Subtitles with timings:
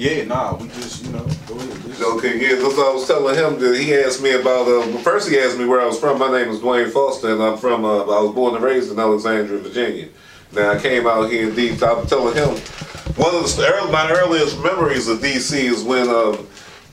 [0.00, 2.00] Yeah, nah, we just, you know, go ahead.
[2.00, 3.60] Okay, yeah, that's what I was telling him.
[3.60, 4.66] That he asked me about.
[4.66, 6.18] Uh, first, he asked me where I was from.
[6.18, 7.84] My name is Dwayne Foster, and I'm from.
[7.84, 10.08] Uh, I was born and raised in Alexandria, Virginia.
[10.52, 11.84] Now I came out here in D.C.
[11.84, 12.48] I was telling him
[13.16, 16.08] one of the my earliest memories of DC is when.
[16.08, 16.46] Um,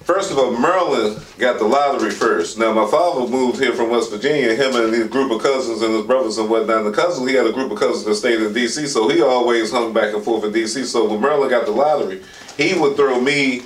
[0.08, 2.58] First of all, Maryland got the lottery first.
[2.58, 5.94] Now, my father moved here from West Virginia, him and his group of cousins and
[5.94, 6.78] his brothers and whatnot.
[6.78, 9.22] And the cousins, he had a group of cousins that stayed in D.C., so he
[9.22, 10.86] always hung back and forth in D.C.
[10.86, 12.24] So when Maryland got the lottery,
[12.56, 13.64] he would throw me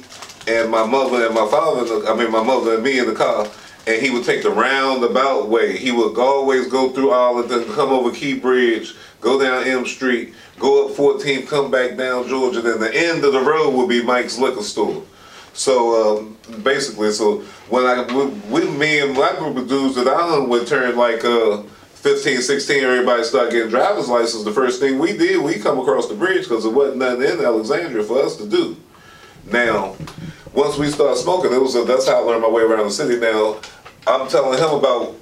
[0.48, 3.48] and my mother and my father, I mean, my mother and me in the car,
[3.86, 5.78] and he would take the roundabout way.
[5.78, 10.88] He would always go through Arlington, come over Key Bridge, go down M Street, go
[10.88, 14.40] up 14th, come back down Georgia, then the end of the road would be Mike's
[14.40, 15.04] Liquor Store.
[15.54, 18.04] So um, basically, so when I
[18.50, 21.64] with me and my group of dudes that I hung with turned like uh,
[22.02, 24.44] 15, 16, everybody started getting driver's license.
[24.44, 27.46] The first thing we did, we come across the bridge because there wasn't nothing in
[27.46, 28.76] Alexandria for us to do.
[29.52, 29.96] Now,
[30.54, 32.92] once we started smoking, it was a, that's how I learned my way around the
[32.92, 33.20] city.
[33.20, 33.60] Now,
[34.08, 35.16] I'm telling him about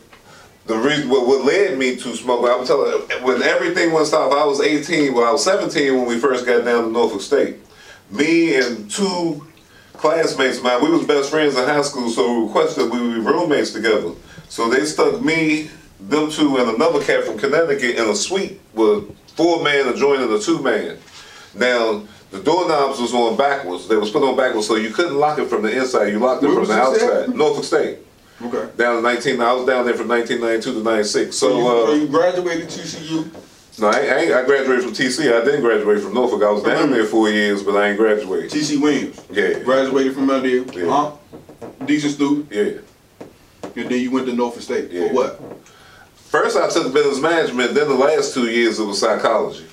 [0.67, 2.47] the reason what, what led me to smoking.
[2.49, 2.91] I'm telling
[3.23, 4.31] when everything went south.
[4.31, 5.13] I was 18.
[5.13, 7.57] Well, I was 17 when we first got down to Norfolk State.
[8.11, 9.45] Me and two
[9.99, 13.71] classmates mine, we was best friends in high school, so we requested we be roommates
[13.71, 14.11] together.
[14.47, 15.69] So they stuck me,
[15.99, 20.39] them two, and another cat from Connecticut in a suite with four man adjoining a
[20.39, 20.97] two man.
[21.53, 23.87] Now the doorknobs was on backwards.
[23.87, 26.07] They was put on backwards, so you couldn't lock it from the inside.
[26.07, 27.35] You locked it Where from the outside.
[27.35, 27.97] Norfolk State.
[28.41, 28.69] okay.
[28.77, 31.35] Down in 19, I was down there from 1992 to 96.
[31.35, 33.29] So, So, so uh, you graduated TCU?
[33.81, 35.31] No, I, I, I graduated from TC.
[35.33, 36.43] I didn't graduate from Norfolk.
[36.43, 38.51] I was down there four years, but I ain't graduated.
[38.51, 39.21] TC Williams.
[39.31, 39.59] Yeah.
[39.59, 40.63] Graduated from out there.
[40.73, 40.85] Yeah.
[40.89, 41.11] Huh?
[41.85, 42.51] Decent student.
[42.51, 42.81] Yeah.
[43.75, 44.91] And then you went to Norfolk State.
[44.91, 45.09] Yeah.
[45.09, 45.41] For what?
[46.15, 47.73] First, I took business management.
[47.73, 49.65] Then the last two years, it was psychology.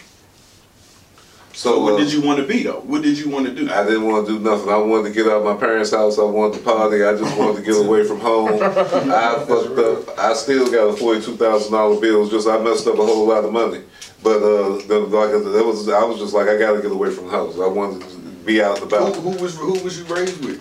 [1.53, 2.81] So, So, what uh, did you want to be though?
[2.81, 3.71] What did you want to do?
[3.71, 4.69] I didn't want to do nothing.
[4.69, 6.19] I wanted to get out of my parents' house.
[6.19, 7.03] I wanted to party.
[7.03, 8.49] I just wanted to get away from home.
[8.62, 10.19] I fucked up.
[10.19, 12.28] I still got a forty-two thousand dollar bill.
[12.28, 13.83] Just I messed up a whole lot of money.
[14.26, 16.91] But uh, the, like I that was I was just like I got to get
[16.91, 17.54] away from the house.
[17.60, 19.14] I wanted to be out and who, about.
[19.14, 20.59] who was who was you raised with?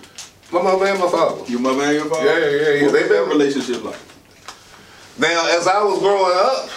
[0.52, 1.42] My mother and my father.
[1.50, 2.26] Your mother and your father?
[2.26, 2.82] Yeah, yeah, yeah.
[2.84, 3.98] What They been- relationship like?
[5.18, 6.70] Now, as I was growing up,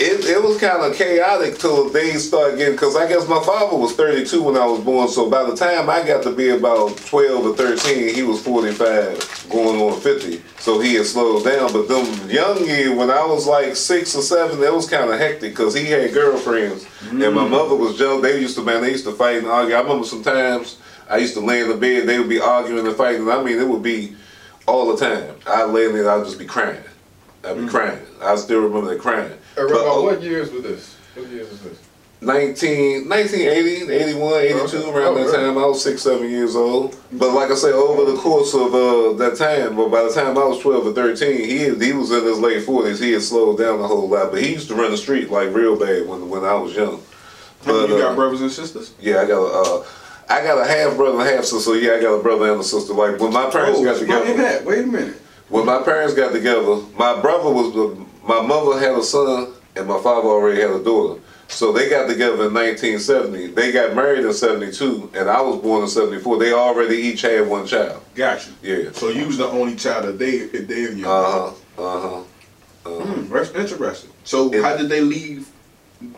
[0.00, 3.76] it, it was kind of chaotic till things started getting, because I guess my father
[3.76, 6.96] was 32 when I was born, so by the time I got to be about
[6.96, 10.42] 12 or 13, he was 45, going on 50.
[10.58, 11.72] So he had slowed down.
[11.72, 15.18] But them young years, when I was like six or seven, it was kind of
[15.18, 16.86] hectic because he had girlfriends.
[17.10, 17.50] And my mm.
[17.50, 18.22] mother was jealous.
[18.22, 19.74] They used to, man, they used to fight and argue.
[19.74, 20.78] I remember sometimes
[21.10, 23.28] I used to lay in the bed, they would be arguing and fighting.
[23.28, 24.16] I mean, it would be
[24.66, 25.34] all the time.
[25.46, 26.82] I'd lay in there, I'd just be crying.
[27.44, 27.98] I'd be crying.
[28.22, 29.30] I still remember that crying.
[29.30, 30.94] Hey, But, oh, what years was this?
[31.14, 31.78] What years is this?
[32.22, 34.76] 19, 1980, 81, 82, Okay.
[34.90, 35.36] around Oh, that really?
[35.38, 35.56] time.
[35.56, 36.94] I was six, seven years old.
[37.12, 40.36] But like I say, over the course of uh, that time, but by the time
[40.36, 43.00] I was 12 or 13, he he was in his late 40s.
[43.02, 44.32] He had slowed down a whole lot.
[44.32, 47.00] But he used to run the street like real bad when when I was young.
[47.64, 48.92] But, you uh, got brothers and sisters?
[49.00, 49.84] Yeah, I got a, uh,
[50.28, 51.60] I got a half brother and half sister.
[51.60, 52.92] So yeah, I got a brother and a sister.
[52.92, 54.34] Like when my parents Oh, got together.
[54.36, 54.64] that.
[54.66, 55.16] Wait a minute.
[55.50, 59.86] When my parents got together, my brother was the, my mother had a son and
[59.86, 61.20] my father already had a daughter.
[61.48, 63.48] So they got together in 1970.
[63.48, 66.38] They got married in 72, and I was born in 74.
[66.38, 68.00] They already each had one child.
[68.14, 68.50] Gotcha.
[68.62, 68.92] Yeah.
[68.92, 71.82] So you was the only child that they they and your Uh huh.
[71.82, 72.22] Uh huh.
[72.88, 74.10] Hmm, that's interesting.
[74.22, 75.48] So It- how did they leave?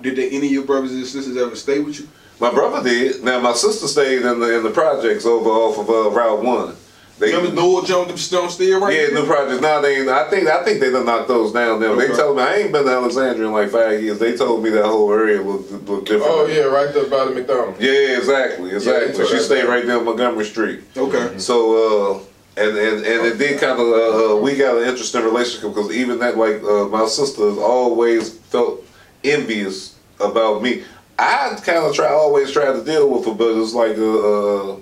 [0.03, 2.09] Did they, any of your brothers and sisters ever stay with you?
[2.39, 3.25] My brother did.
[3.25, 6.77] Now my sister stayed in the in the projects over off of uh, Route One.
[7.23, 9.15] They, Remember Noel Jones them stone still right Yeah, there?
[9.15, 9.61] new projects.
[9.63, 11.79] Now they, I think, I think they done knocked those down.
[11.81, 14.19] Now they told me I ain't been to Alexandria in like five years.
[14.19, 16.33] They told me that whole area looked, looked different.
[16.33, 17.81] Oh yeah, right there by the McDonald's.
[17.81, 19.15] Yeah, exactly, exactly.
[19.15, 19.69] told she us stayed that.
[19.69, 20.81] right there on Montgomery Street.
[20.97, 21.39] Okay.
[21.39, 25.23] So, uh, and and and it did kind of, uh, uh, we got an interesting
[25.23, 28.85] relationship because even that, like, uh, my sister has always felt
[29.23, 30.83] envious about me.
[31.21, 34.77] I kind of try, always try to deal with her, but it's like, uh, uh,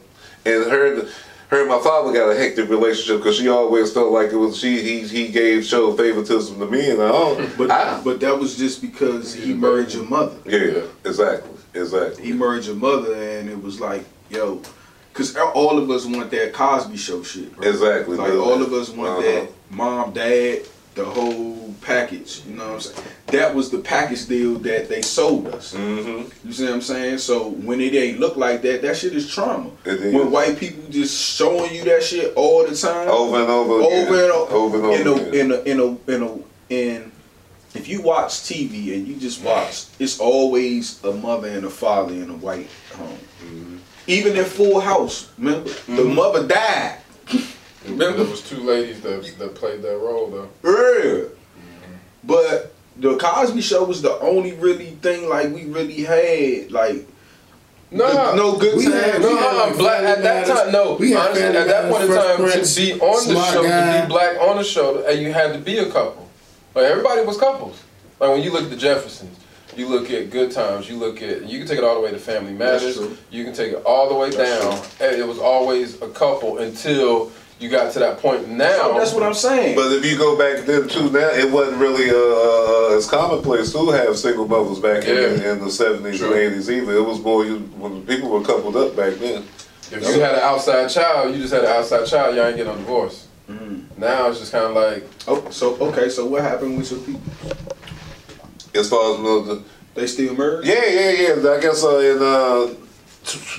[0.47, 1.07] and her.
[1.51, 4.57] Her and my father got a hectic relationship because she always felt like it was
[4.57, 7.59] she he he gave show favoritism to me and I don't.
[7.59, 10.37] But I, but that was just because he married your mother.
[10.47, 12.25] yeah, exactly, exactly.
[12.25, 14.63] He married your mother, and it was like, yo,
[15.13, 17.55] because all of us want that Cosby Show shit.
[17.57, 17.69] Bro.
[17.69, 18.17] Exactly.
[18.17, 19.23] Like all of us want Uh-huh.
[19.23, 20.61] that mom, dad,
[20.95, 22.43] the whole package.
[22.47, 23.09] You know what I'm saying?
[23.29, 25.73] That was the package deal that they sold us.
[25.75, 26.47] Mm-hmm.
[26.49, 27.19] You see what I'm saying?
[27.19, 29.71] So when it ain't look like that, that shit is trauma.
[29.85, 30.13] Is.
[30.15, 34.09] When white people just showing you that shit all the time, Over and over again.
[34.09, 35.35] over and over, Over and over in a, again.
[35.35, 37.13] in a, in a, in a, in.
[37.73, 42.13] If you watch TV and you just watch, it's always a mother and a father
[42.15, 43.19] in a white home.
[43.45, 43.77] Mm-hmm.
[44.09, 46.15] Even in Full House, remember the Mm-hmm.
[46.17, 46.99] mother died.
[47.85, 50.49] Remember, there was two ladies that, that played that role though.
[50.65, 51.29] Yeah.
[52.25, 57.07] But the Cosby Show was the only really thing like we really had like
[57.93, 58.95] Nah, no good We times.
[58.95, 60.73] had- No, we had, uh, like, black at that Family time.
[60.73, 63.63] No, We had honestly, at that point in time, Fresh to be on the show,
[63.65, 63.97] Guy.
[63.97, 66.29] to be black on the show, and you had to be a couple.
[66.75, 67.83] Like everybody was couples.
[68.21, 69.37] Like when you look at the Jeffersons,
[69.77, 72.13] you look at Good Times, you look at you can take it all the way
[72.13, 72.97] to Family Matters.
[73.31, 75.09] You can take it all the way That's down.
[75.09, 78.49] And it was always a couple until you got to that point.
[78.49, 79.77] Now So that's what I'm saying.
[79.77, 82.15] But if you go back then too, now it wasn't really uh,
[82.95, 85.53] uh, as commonplace to have single mothers back in, Yeah.
[85.53, 86.33] in the seventies True.
[86.33, 86.95] and eighties either.
[86.97, 89.45] It was more you, when people were coupled up back then.
[89.93, 92.35] If you had an outside child, you just had an outside child.
[92.37, 93.27] Y'all ain't get no divorce.
[93.51, 93.83] Mhm.
[93.99, 97.21] Now it's just kind of like Oh, so okay, so what happened with your people?
[98.75, 99.63] As far as you the,
[99.95, 100.65] They still married?
[100.67, 101.11] yeah, yeah,
[101.43, 101.51] yeah.
[101.51, 102.77] I guess uh, in uh, t-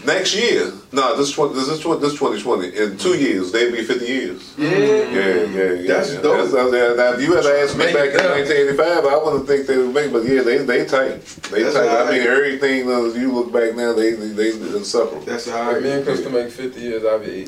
[0.05, 2.75] next year, no, this twenty, this is twenty, this twenty twenty.
[2.75, 4.53] In two years, they'd be fifty years.
[4.57, 4.69] Yeah.
[4.69, 5.87] Yeah, yeah, yeah.
[5.93, 6.21] That's yeah.
[6.21, 6.53] dope.
[6.53, 8.35] uh, yeah, now, if you had asked me Make back in up.
[8.37, 11.21] 1985, I wouldn't think they would make, but yeah, they they tight.
[11.51, 11.87] They That's tight.
[11.87, 12.13] I alright.
[12.13, 15.21] mean, everything uh, you look back now, they they, they inseparable.
[15.25, 16.03] That's how if me and.
[16.05, 17.47] Chris can make 50 years, I'll be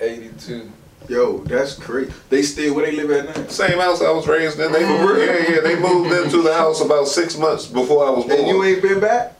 [0.00, 0.70] 82.
[1.08, 2.12] Yo, that's crazy.
[2.28, 3.46] They still where they live at now?
[3.48, 4.70] Same house I was raised in.
[4.72, 5.18] They For real?
[5.26, 5.60] yeah, yeah.
[5.60, 8.38] They moved into the house about six months before I was born.
[8.38, 9.36] And you ain't been back?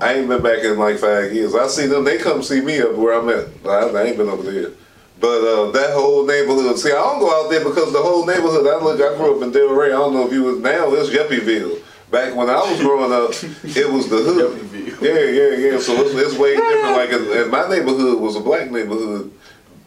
[0.00, 1.54] I ain't been back in like five years.
[1.54, 2.04] I see them.
[2.04, 3.48] They come see me up where I'm at.
[3.64, 4.70] I, I ain't been over there.
[5.18, 6.78] But uh, that whole neighborhood.
[6.78, 8.66] See, I don't go out there because the whole neighborhood.
[8.66, 9.00] I look.
[9.00, 9.88] I grew up in Del Ray.
[9.88, 10.92] I don't know if you was now.
[10.92, 11.80] It's Yuppieville.
[12.10, 13.30] Back when I was growing up,
[13.64, 15.02] it was the hood.
[15.02, 15.78] Yeah, yeah, yeah.
[15.78, 16.96] So it's, it's way different.
[16.96, 19.32] Like, in, my neighborhood was a black neighborhood.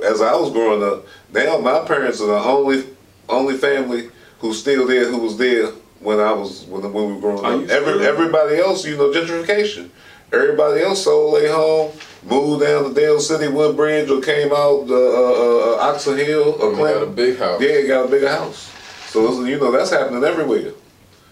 [0.03, 2.83] As I was growing up, now my parents are the only
[3.27, 4.09] only family
[4.39, 7.63] who's still there who was there when I was when, when we were growing Are
[7.63, 7.69] up.
[7.69, 9.89] Every, everybody else, you know, gentrification.
[10.31, 11.91] Everybody else sold their home,
[12.23, 16.73] moved down to Dale City, Woodbridge, or came out uh, uh, uh, Oxon Hill, or
[16.73, 17.61] When they got a big house.
[17.61, 18.71] Yeah, got a bigger house.
[19.07, 20.73] So it's, you know that's happening everywhere.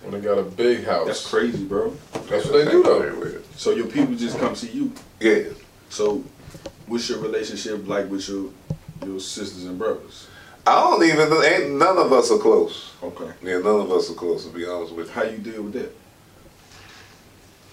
[0.02, 1.06] When they got a big house.
[1.06, 1.96] That's crazy, bro.
[2.28, 3.02] That's what they do though.
[3.02, 3.42] Everywhere.
[3.56, 4.92] So your people just come see you.
[5.20, 5.44] Yeah.
[5.90, 6.24] So
[6.88, 8.50] what's your relationship like with your
[9.06, 10.28] your sisters and brothers?
[10.68, 11.32] I don't even.
[11.44, 12.92] Ain't none of us are close.
[13.02, 13.32] Okay.
[13.42, 15.14] Yeah, none of us are close to be honest with you.
[15.14, 15.96] How you deal with that?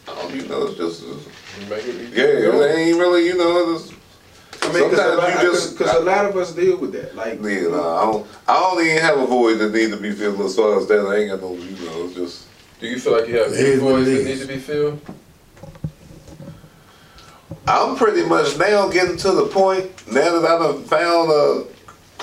[0.06, 1.26] I don't, you know, it's just, it's-
[1.60, 3.88] You make it, you yeah, it ain't really, you know, it's,
[4.62, 6.92] I mean, because a, Sometimes lot- you just- 'cause a lot of us deal with
[6.92, 7.16] that.
[7.16, 10.12] Like, yeah, nah, I don't, I don't even have a void that need to be
[10.12, 11.06] filled as far as that.
[11.06, 12.46] I ain't got no, you know, it's just,
[12.80, 14.26] Do you feel like you have It big is voids it that is.
[14.40, 15.00] need to be filled?
[17.66, 21.64] I'm pretty much now getting to the point now that I've found uh,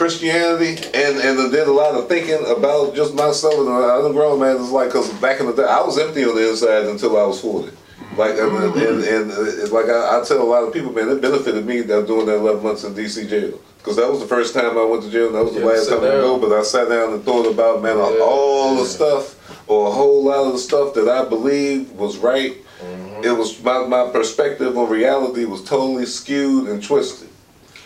[0.06, 4.14] Christianity and and I did a lot of thinking about just myself and other done
[4.14, 4.56] grown man.
[4.56, 7.24] It's like because back in the day I was empty on the inside until I
[7.24, 7.70] was forty.
[8.18, 9.32] Like and, and, and, and
[9.62, 12.26] it's like I, I tell a lot of people, man, it benefited me that doing
[12.26, 15.12] that eleven months in DC jail because that was the first time I went to
[15.12, 15.28] jail.
[15.28, 16.40] and That was the Yeah, last sit time I go.
[16.40, 18.24] But I sat down and thought about man Yeah.
[18.24, 19.38] all the stuff
[19.70, 23.24] or a whole lot of the stuff that I believed was right Mm-hmm.
[23.24, 27.30] it was my, my perspective on reality was totally skewed and twisted.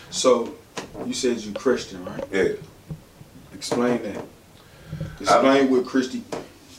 [0.08, 0.54] so
[1.04, 2.24] you said you Christian, right?
[2.30, 2.48] Yeah.
[3.54, 4.24] Explain that.
[5.20, 6.22] Explain what Christi.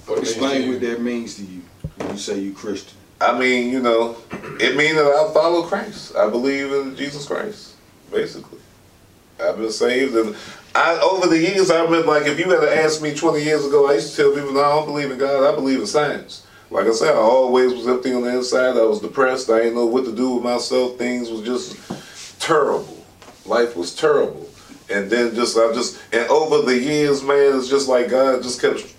[0.05, 1.61] What to Explain what that means to you
[1.97, 2.97] when you say you Christian.
[3.19, 4.15] I mean, you know,
[4.59, 6.15] it means that I follow Christ.
[6.15, 7.75] I believe in Jesus Christ,
[8.11, 8.59] basically.
[9.39, 10.35] I've been saved, and
[10.75, 13.89] I over the years I've been like if you had asked me 20 years ago,
[13.89, 15.51] I used to tell people, no, I don't believe in God.
[15.51, 16.45] I believe in science.
[16.69, 18.77] Like I said, I always was empty on the inside.
[18.77, 19.49] I was depressed.
[19.49, 20.97] I didn't know what to do with myself.
[20.97, 21.77] Things was just
[22.39, 22.96] terrible.
[23.47, 24.49] Life was terrible.
[24.89, 28.61] And then just I just and over the years, man, it's just like God just
[28.61, 28.95] kept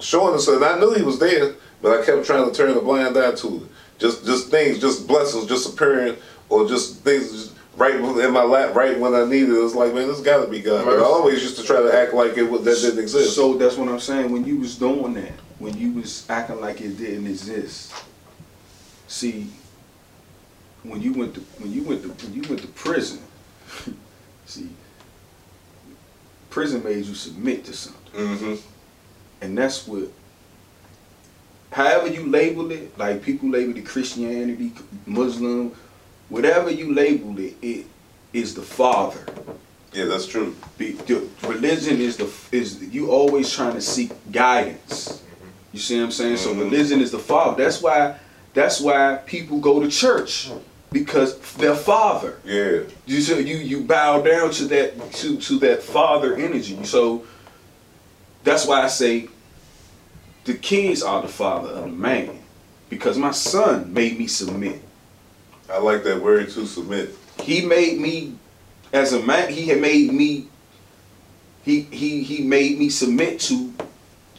[0.00, 2.80] showing us, and I knew He was there, but I kept trying to turn a
[2.80, 3.62] blind eye to it.
[3.98, 6.16] Just just things, just blessings, just appearing,
[6.48, 9.64] or just things just right in my lap, right when I needed it.
[9.64, 10.84] It's like, man, this got to be God.
[10.84, 13.34] But I always used to try to act like it that didn't exist.
[13.34, 14.32] So that's what I'm saying.
[14.32, 17.92] When you was doing that, when you was acting like it didn't exist.
[19.08, 19.48] See,
[20.82, 23.20] when you went to when you went to when you went to prison,
[24.46, 24.68] see,
[26.50, 28.54] prison made you submit to something, hmm
[29.40, 30.08] and that's what.
[31.72, 34.72] However you label it, like people label it Christianity,
[35.04, 35.72] Muslim,
[36.30, 37.86] whatever you label it, it
[38.32, 39.26] is the Father.
[39.92, 40.54] Yeah, that's true.
[40.78, 45.22] Be, the religion is the is you always trying to seek guidance.
[45.72, 46.36] You see what I'm saying?
[46.38, 46.60] So Mhm.
[46.70, 47.62] religion is the father.
[47.62, 48.16] That's why
[48.54, 50.50] that's why people go to church
[50.98, 52.38] because their father.
[52.44, 52.80] Yeah.
[53.04, 56.82] You so you you bow down to that to to that father energy.
[56.84, 57.24] So
[58.44, 59.28] that's why I say
[60.44, 62.38] the kings are the father of the man
[62.88, 64.80] because my son made me submit.
[65.70, 67.10] I like that word to submit.
[67.42, 68.34] He made me
[68.92, 69.52] as a man.
[69.52, 70.48] He had made me.
[71.64, 73.74] He he he made me submit to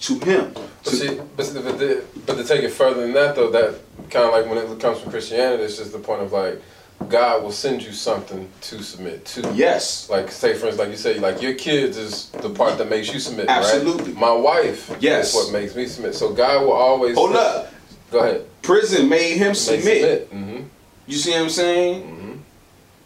[0.01, 0.55] to him.
[0.83, 3.49] But To- see, but, see, but, to, but to take it further than that, though,
[3.51, 3.75] that
[4.09, 6.61] kind of like when it comes from Christianity, it's just the point of like,
[7.09, 9.51] God will send you something to submit to.
[9.53, 10.09] yes.
[10.09, 13.13] Like, say, for instance, like you say, like your kids is the part that makes
[13.13, 14.13] you submit, Absolutely.
[14.13, 14.19] right?
[14.21, 15.29] My wife Yes.
[15.29, 16.15] is what makes me submit.
[16.15, 17.15] So God will always.
[17.15, 17.71] Hold up.
[18.11, 18.45] Go ahead.
[18.63, 20.31] Prison made him submit.
[20.33, 20.63] Mm-hmm.
[21.05, 22.01] You see what I'm saying?
[22.03, 22.33] Mm-hmm.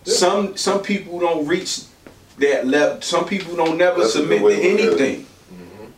[0.09, 1.81] Some some people don't reach
[2.39, 3.01] that level.
[3.01, 5.25] Some people don't never That's submit to to look anything.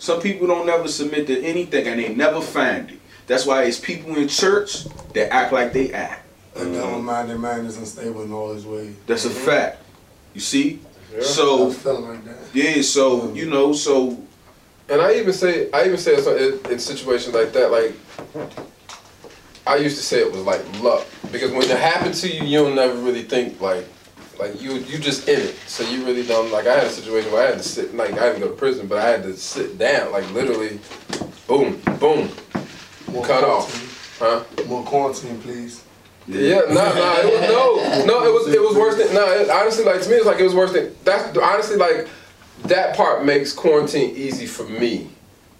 [0.03, 2.99] Some people don't never submit to anything and they never find it.
[3.25, 4.83] That's why it's people in church
[5.13, 6.25] that act like they act.
[6.55, 6.73] A mm-hmm.
[6.73, 8.93] double-minded man is unstable in all his ways.
[9.07, 9.45] That's a mm-hmm.
[9.45, 9.81] fact.
[10.33, 10.81] You see?
[11.13, 11.21] Yeah.
[11.21, 12.37] So was feeling like that.
[12.53, 14.21] yeah, so you know, so
[14.89, 17.95] And I even say, I even say in, in situations like that, like
[19.65, 22.57] I used to say it was like luck because when it happened to you, you
[22.57, 23.87] don't never really think like,
[24.39, 26.67] like you you just in it, so you really don't like.
[26.67, 28.87] I had a situation where I had to sit, like I didn't go to prison,
[28.87, 30.79] but I had to sit down, like literally,
[31.47, 32.29] boom, boom,
[33.11, 33.49] More cut quarantine.
[33.49, 34.43] off, huh?
[34.67, 35.83] More quarantine, please.
[36.27, 39.25] Yeah, no, no, it was no, no, it was it was worse than no.
[39.31, 42.07] It, honestly, like to me, it's like it was worse than that's honestly like
[42.63, 45.09] that part makes quarantine easy for me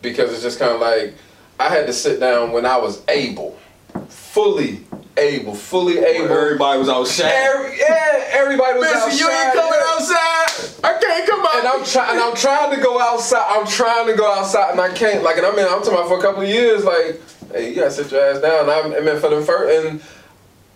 [0.01, 1.15] because it's just kind of like
[1.59, 3.57] I had to sit down when I was able,
[4.07, 4.85] fully
[5.17, 6.31] able, fully able.
[6.31, 7.31] everybody was outside.
[7.31, 9.19] Every, yeah, everybody was outside.
[9.19, 9.73] yeah.
[9.93, 10.83] outside.
[10.83, 11.55] I can't come out.
[11.55, 13.45] And I'm trying, I'm trying to go outside.
[13.49, 15.23] I'm trying to go outside, and I can't.
[15.23, 16.83] Like, and I mean, I'm talking about for a couple of years.
[16.83, 18.69] Like, hey, you gotta sit your ass down.
[18.69, 20.01] I, I mean, for the first, and,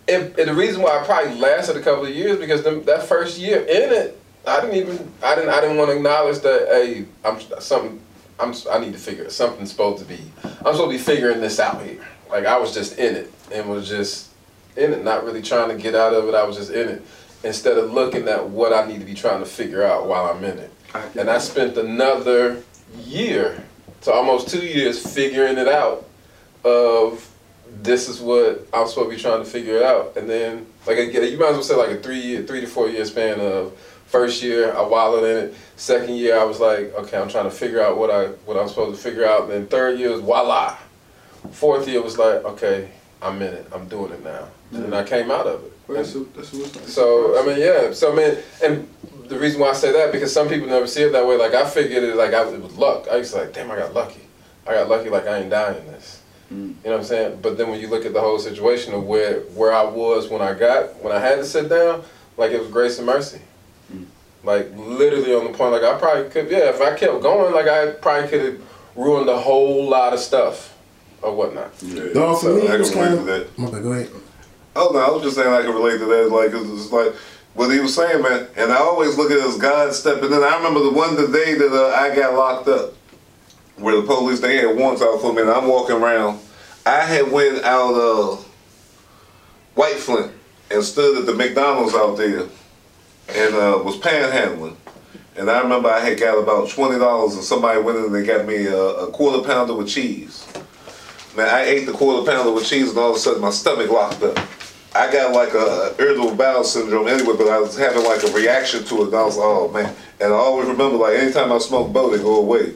[0.07, 3.03] and, and the reason why I probably lasted a couple of years because them, that
[3.03, 6.67] first year in it, I didn't even, I didn't, I didn't want to acknowledge that.
[6.69, 8.01] Hey, I'm something.
[8.39, 9.31] I'm, I need to figure it.
[9.31, 10.19] Something's supposed to be.
[10.43, 12.05] I'm supposed to be figuring this out here.
[12.29, 14.26] Like I was just in it and was just
[14.77, 16.35] in it, not really trying to get out of it.
[16.35, 17.05] I was just in it
[17.43, 20.43] instead of looking at what I need to be trying to figure out while I'm
[20.43, 20.71] in it.
[21.17, 22.63] And I spent another
[22.97, 23.63] year
[24.01, 26.07] to almost two years figuring it out
[26.63, 27.29] of
[27.81, 30.17] this is what I'm supposed to be trying to figure it out.
[30.17, 32.67] And then like again, you might as well say like a three year three to
[32.67, 35.55] four year span of first year I wallowed in it.
[35.75, 38.67] Second year I was like, okay, I'm trying to figure out what I what I'm
[38.67, 39.43] supposed to figure out.
[39.43, 40.77] And then third year was voila.
[41.51, 42.89] Fourth year was like, okay,
[43.21, 43.67] I'm in it.
[43.73, 44.47] I'm doing it now.
[44.71, 45.71] And I came out of it.
[45.87, 47.91] Well, that's what- that's what- so I mean, yeah.
[47.93, 48.87] So I mean, and
[49.29, 51.37] the reason why I say that because some people never see it that way.
[51.37, 53.07] Like I figured it like I, it was luck.
[53.11, 54.21] I used to like, damn, I got lucky.
[54.67, 55.09] I got lucky.
[55.09, 56.19] Like I ain't dying in this.
[56.53, 56.57] Mm.
[56.57, 57.39] You know what I'm saying?
[57.41, 60.41] But then when you look at the whole situation of where where I was when
[60.41, 62.03] I got when I had to sit down,
[62.37, 63.39] like it was grace and mercy.
[63.93, 64.05] Mm.
[64.43, 66.69] Like literally on the point, like I probably could, yeah.
[66.69, 68.61] If I kept going, like I probably could have
[68.95, 70.73] ruined a whole lot of stuff
[71.21, 71.71] or whatnot.
[71.81, 73.25] Yeah, No, for so me, I it was can kind of.
[73.25, 73.57] that.
[73.57, 74.09] My bad, go ahead.
[74.77, 76.31] Oh no, I was just saying I can relate to that.
[76.31, 77.13] Like it's like
[77.55, 78.47] what he was saying, man.
[78.55, 80.43] And I always look at it as God stepping in.
[80.43, 82.93] I remember the one the day that uh, I got locked up,
[83.77, 86.39] where the police they had warrants out for me, and I'm walking around.
[86.85, 88.37] I had went out uh,
[89.73, 90.31] White Flint
[90.69, 92.47] and stood at the McDonald's out there
[93.29, 94.75] and uh, was panhandling.
[95.35, 98.23] And I remember I had got about twenty dollars, and somebody went in and they
[98.23, 100.47] got me a, a quarter pounder with cheese.
[101.35, 103.89] Man, I ate the quarter pounder with cheese, and all of a sudden my stomach
[103.91, 104.37] locked up.
[104.97, 108.83] I got like a irritable bowel syndrome anyway, but I was having like a reaction
[108.85, 109.93] to it, and I was oh man.
[110.19, 112.73] And I always remember like anytime I smoke bow, they go away.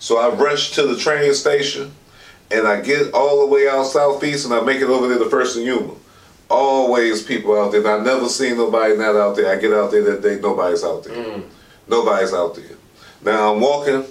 [0.00, 1.92] So I rushed to the train station,
[2.50, 5.30] and I get all the way out southeast, and I make it over there to
[5.30, 5.94] First and Yuma.
[6.50, 7.80] Always people out there.
[7.80, 9.56] And I never seen nobody not out there.
[9.56, 11.14] I get out there that day, nobody's out there.
[11.14, 11.44] Mm.
[11.86, 12.76] Nobody's out there.
[13.24, 14.04] Now I'm walking,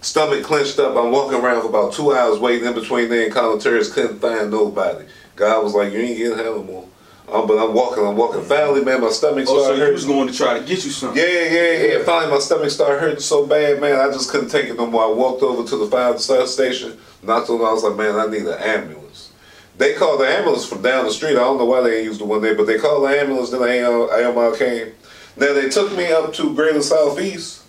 [0.00, 0.96] stomach clenched up.
[0.96, 3.92] I'm walking around for about two hours waiting in between there and Condon Terrace.
[3.92, 5.06] Couldn't find nobody.
[5.36, 6.88] God was like, you ain't getting hell no more.
[7.32, 8.42] Um, but I'm walking, I'm walking.
[8.42, 9.94] Finally, man, my stomach started Oh, so hurting.
[9.94, 11.20] was going to try to get you something.
[11.20, 12.02] Yeah, yeah, yeah.
[12.04, 13.98] Finally, my stomach started hurting so bad, man.
[13.98, 15.04] I just couldn't take it no more.
[15.04, 16.98] I walked over to the fire star station.
[17.22, 17.60] Knocked on.
[17.62, 19.32] I was like, man, I need an ambulance.
[19.78, 21.32] They called the ambulance from down the street.
[21.32, 23.50] I don't know why they ain't used the one there, but they called the ambulance.
[23.50, 24.92] Then AMR came.
[25.36, 27.62] Then they took me up to Greater Southeast.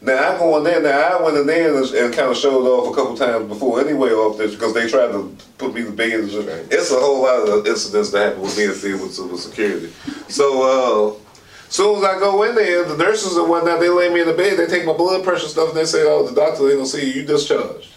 [0.00, 0.80] Now I go in there.
[0.80, 3.80] Now I went in there and, and kind of showed off a couple times before
[3.80, 6.28] anyway off this because they tried to put me to bed.
[6.28, 9.92] just- It's a whole lot of incidents that happen with me and with, with security.
[10.28, 11.20] So uh,
[11.68, 14.34] soon as I go in there, the nurses and whatnot, they lay me in the
[14.34, 14.56] bed.
[14.58, 17.06] They take my blood pressure stuff and they say, "Oh, the doctor ain't gonna see
[17.12, 17.22] you.
[17.22, 17.88] You discharged."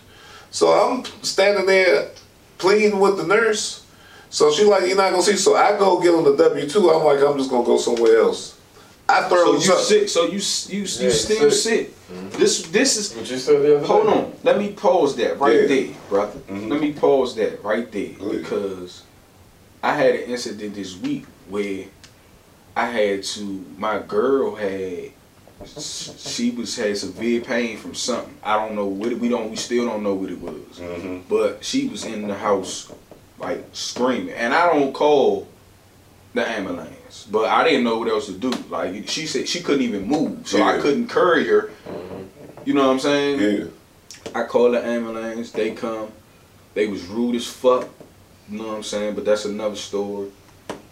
[0.49, 2.09] So I'm standing there
[2.57, 3.85] pleading with the nurse.
[4.31, 6.89] So she like, "You're not gonna see." So I go get on the W two.
[6.89, 8.57] I'm like, "I'm just gonna go somewhere else."
[9.11, 10.09] I So throw you some- sick?
[10.09, 10.39] So you
[10.69, 11.51] you you Yeah, still sick.
[11.51, 11.93] sick?
[12.39, 14.13] This this is What you said the other Hold day.
[14.13, 14.33] on.
[14.43, 15.67] Let me pause that right Yeah.
[15.67, 16.39] there, brother.
[16.49, 16.69] Mhm.
[16.71, 19.01] Let me pause that right there Go because
[19.83, 21.85] I had an incident this week where
[22.75, 23.65] I had to.
[23.77, 25.11] My girl had.
[25.77, 28.33] She was had severe pain from something.
[28.43, 29.51] I don't know what it, we don't.
[29.51, 30.77] We still don't know what it was.
[30.79, 32.87] hmm But she was in the house,
[33.39, 35.47] like screaming, and I don't call
[36.33, 37.27] the ambulance.
[37.29, 38.51] But I didn't know what else to do.
[38.69, 41.71] Like she said, she couldn't even move, so I couldn't carry her.
[41.87, 42.23] Mm-hmm.
[42.65, 43.39] You know what I'm saying?
[43.39, 43.65] Yeah.
[44.33, 46.11] I call the ambulance, they come.
[46.73, 47.89] They was rude as fuck.
[48.49, 49.15] You know what I'm saying?
[49.15, 50.31] But that's another story.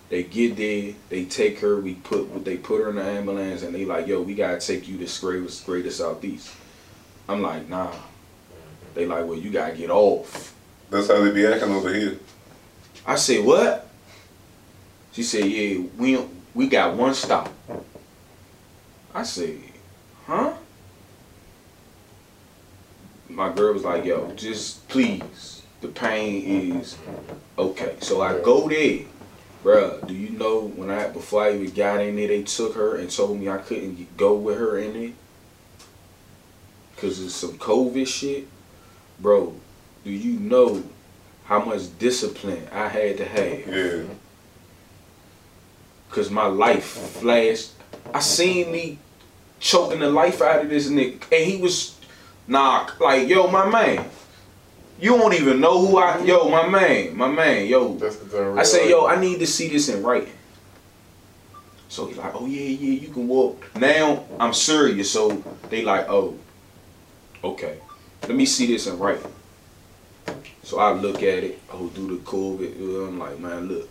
[0.10, 3.75] They get there, they take her, we put they put her in the ambulance and
[3.75, 6.53] they like, yo, we gotta take you to greatest greater southeast.
[7.27, 7.88] I'm like, nah.
[7.88, 8.00] Mm-hmm.
[8.96, 10.55] They like, well, you gotta get off.
[10.89, 12.17] That's how they be acting over here.
[13.05, 13.88] I said, what?
[15.19, 16.17] She said, yeah, we
[16.53, 17.51] we got one stop.
[19.13, 19.57] I said,
[20.25, 20.53] huh?
[23.27, 26.97] My girl was like, yo, just please, the pain is
[27.57, 27.97] okay.
[27.99, 28.99] So I go there.
[29.61, 32.95] Bruh, do you know when I before I even got in there, they took her
[32.95, 35.11] and told me I couldn't go with her in there
[36.95, 38.47] because of some COVID shit.
[39.19, 39.55] Bro,
[40.05, 40.81] do you know
[41.43, 43.67] how much discipline I had to have?
[43.67, 44.03] Yeah.
[46.10, 47.72] Cause my life flashed.
[48.13, 48.98] I seen me
[49.60, 52.00] choking the life out of this nigga, and he was
[52.48, 54.06] nah like yo, my man.
[55.00, 57.98] You don't even know who I yo, my man, my man, yo.
[58.58, 60.34] I say yo, I need to see this in writing.
[61.89, 63.75] So he's like, oh yeah, yeah, you can walk.
[63.75, 66.38] Now I'm serious, so they like, oh,
[67.44, 67.78] okay,
[68.24, 69.32] let me see this in writing.
[70.63, 73.08] So I look at it, oh, do the COVID.
[73.08, 73.89] I'm like, man, look.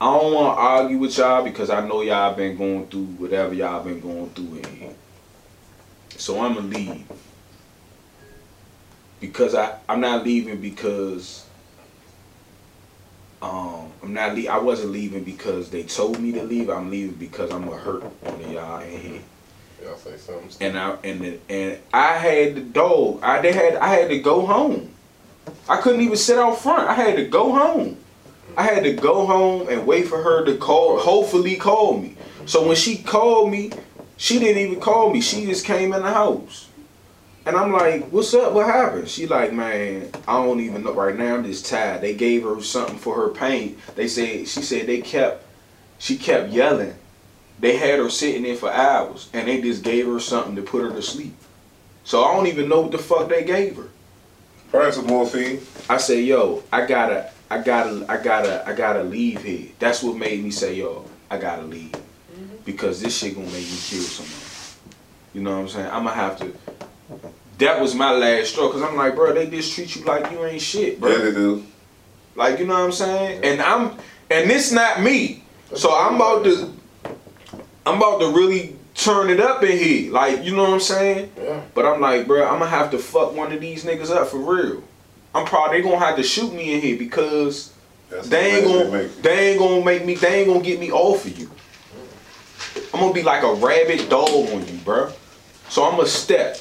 [0.00, 3.54] I don't want to argue with y'all because I know y'all been going through whatever
[3.54, 4.94] y'all been going through in here.
[6.10, 7.06] So I'm gonna leave
[9.20, 11.46] because I I'm not leaving because
[13.40, 16.68] um I'm not le- I wasn't leaving because they told me to leave.
[16.68, 19.20] I'm leaving because I'm gonna hurt one of y'all in here.
[19.82, 20.50] Y'all say something.
[20.60, 23.20] And I and the, and I had the dog.
[23.22, 24.92] I they had I had to go home.
[25.68, 26.88] I couldn't even sit out front.
[26.88, 27.96] I had to go home.
[28.56, 32.16] I had to go home and wait for her to call, hopefully call me.
[32.46, 33.70] So when she called me,
[34.16, 35.20] she didn't even call me.
[35.20, 36.68] She just came in the house.
[37.44, 38.54] And I'm like, what's up?
[38.54, 39.08] What happened?
[39.08, 40.92] She like, man, I don't even know.
[40.92, 42.00] Right now I'm just tired.
[42.00, 43.78] They gave her something for her pain.
[43.94, 45.44] They said, she said they kept,
[45.98, 46.94] she kept yelling.
[47.60, 50.82] They had her sitting there for hours and they just gave her something to put
[50.82, 51.36] her to sleep.
[52.04, 53.88] So I don't even know what the fuck they gave her.
[54.70, 55.60] Probably some morphine.
[55.88, 59.68] I say, yo, I gotta, I gotta, I gotta, I gotta leave here.
[59.78, 61.92] That's what made me say, yo, I gotta leave.
[61.92, 62.56] Mm-hmm.
[62.64, 64.92] Because this shit gonna make me kill someone.
[65.32, 65.86] You know what I'm saying?
[65.86, 66.52] I'm gonna have to.
[67.58, 68.70] That was my last straw.
[68.70, 71.10] Cause I'm like, bro, they just treat you like you ain't shit, bro.
[71.10, 71.64] Yeah, they do.
[72.34, 73.44] Like, you know what I'm saying?
[73.44, 73.96] And I'm,
[74.30, 75.44] and this not me.
[75.74, 76.72] So I'm about to,
[77.86, 80.12] I'm about to really turn it up in here.
[80.12, 81.32] Like, you know what I'm saying?
[81.36, 81.62] Yeah.
[81.74, 84.38] But I'm like, bro, I'm gonna have to fuck one of these niggas up for
[84.38, 84.82] real.
[85.36, 87.72] I'm probably they gonna have to shoot me in here because
[88.10, 90.90] That's they ain't gonna make- they ain't gonna make me they ain't gonna get me
[90.90, 91.50] off of you.
[92.94, 95.12] I'm gonna be like a rabid dog on you, bro.
[95.68, 96.58] So I'm a step.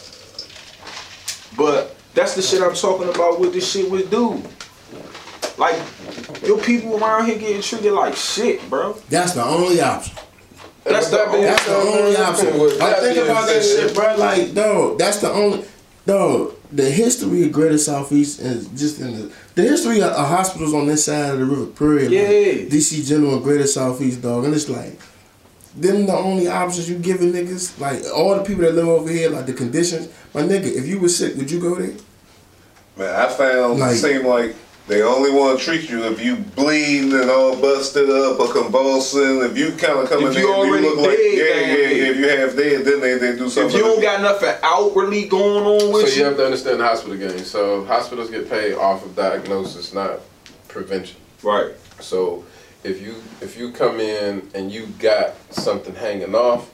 [1.58, 4.44] But that's the shit I'm talking about with this shit with dude.
[5.58, 5.76] Like
[6.44, 8.98] your people around here getting treated like shit, bro.
[9.10, 10.16] That's the only option.
[10.84, 12.80] That's the only- That's the only option.
[12.80, 14.16] Like think about that shit, bro.
[14.18, 15.66] Like, dog, that's the only.
[16.06, 20.74] Dog, the history of Greater Southeast is just in the the history of, of hospitals
[20.74, 21.66] on this side of the river.
[21.68, 22.12] Period.
[22.12, 25.00] like, DC General and Greater Southeast, dog, and it's like.
[25.78, 29.30] Them the only options you giving niggas, like all the people that live over here,
[29.30, 30.08] like the conditions.
[30.34, 31.94] My nigga, if you were sick, would you go there?
[32.96, 34.56] Man, I found Like- it seemed like
[34.88, 39.42] they only want to treat you if you bleeding and all busted up or convulsing.
[39.42, 41.90] If you kind of coming If in, you and already you look like yeah, yeah,
[41.90, 42.12] yeah.
[42.12, 43.72] If you have dead, then they, they do something.
[43.72, 46.46] If you don't got nothing outwardly going on So with you So you, have to
[46.46, 47.40] understand the hospital game.
[47.40, 50.20] So hospitals get paid off of diagnosis, not
[50.68, 51.18] prevention.
[51.42, 51.72] right?
[52.00, 52.44] So
[52.84, 56.70] if you if you come in and you got something hanging off,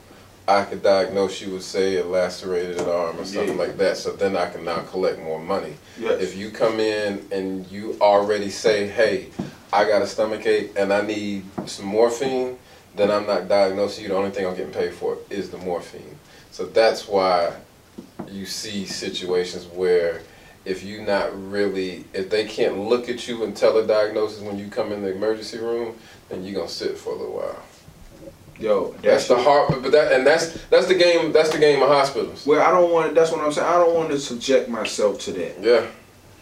[0.48, 3.64] I could diagnose you with say a lacerated arm or something Yeah.
[3.64, 3.96] like that.
[3.96, 5.74] So then I can now collect more money.
[5.98, 6.20] Yes.
[6.20, 9.28] If you come in and you already say, hey,
[9.72, 12.58] I got a stomach ache and I need some morphine,
[12.96, 14.10] then I'm not diagnosing you.
[14.10, 16.18] The only thing I'm getting paid for is the morphine.
[16.50, 17.52] So that's why
[18.28, 20.22] you see situations where
[20.64, 24.58] if you not really, if they can't look at you and tell a diagnosis when
[24.58, 25.96] you come in the emergency room,
[26.28, 27.62] then you're gonna sit for a little while.
[28.62, 31.32] Yo, That's the hard, but that and that's that's the game.
[31.32, 32.46] That's the game of hospitals.
[32.46, 33.12] Well, I don't want.
[33.14, 33.66] That's what I'm saying.
[33.66, 35.60] I don't want to subject myself to that.
[35.60, 35.86] Yeah,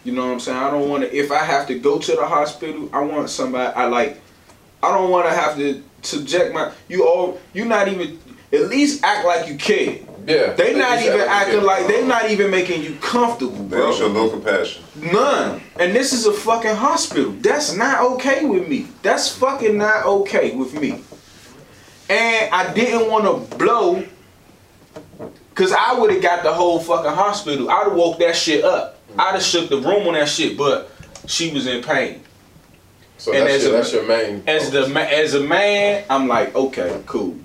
[0.03, 0.57] You know what I'm saying?
[0.57, 1.15] I don't want to.
[1.15, 3.73] If I have to go to the hospital, I want somebody.
[3.75, 4.21] I like.
[4.83, 6.71] I don't want to have to subject my.
[6.87, 7.39] You all.
[7.53, 8.19] You not even.
[8.53, 9.99] At least act like you care.
[10.27, 10.53] Yeah.
[10.53, 14.11] They not even acting you like they not even making you comfortable, They don't show
[14.11, 14.83] no compassion.
[14.95, 15.61] None.
[15.79, 17.31] And this is a fucking hospital.
[17.31, 18.87] That's not okay with me.
[19.01, 21.01] That's fucking not okay with me.
[22.11, 24.03] And I didn't want to blow,
[25.55, 27.69] cause I would have got the whole fucking hospital.
[27.69, 28.99] I'd have woke that shit up.
[29.17, 30.57] I'd have shook the room on that shit.
[30.57, 30.91] But
[31.25, 32.21] she was in pain.
[33.17, 34.43] So And that's, as your, a- that's your main.
[34.45, 37.37] As the as a man, I'm like, okay, cool.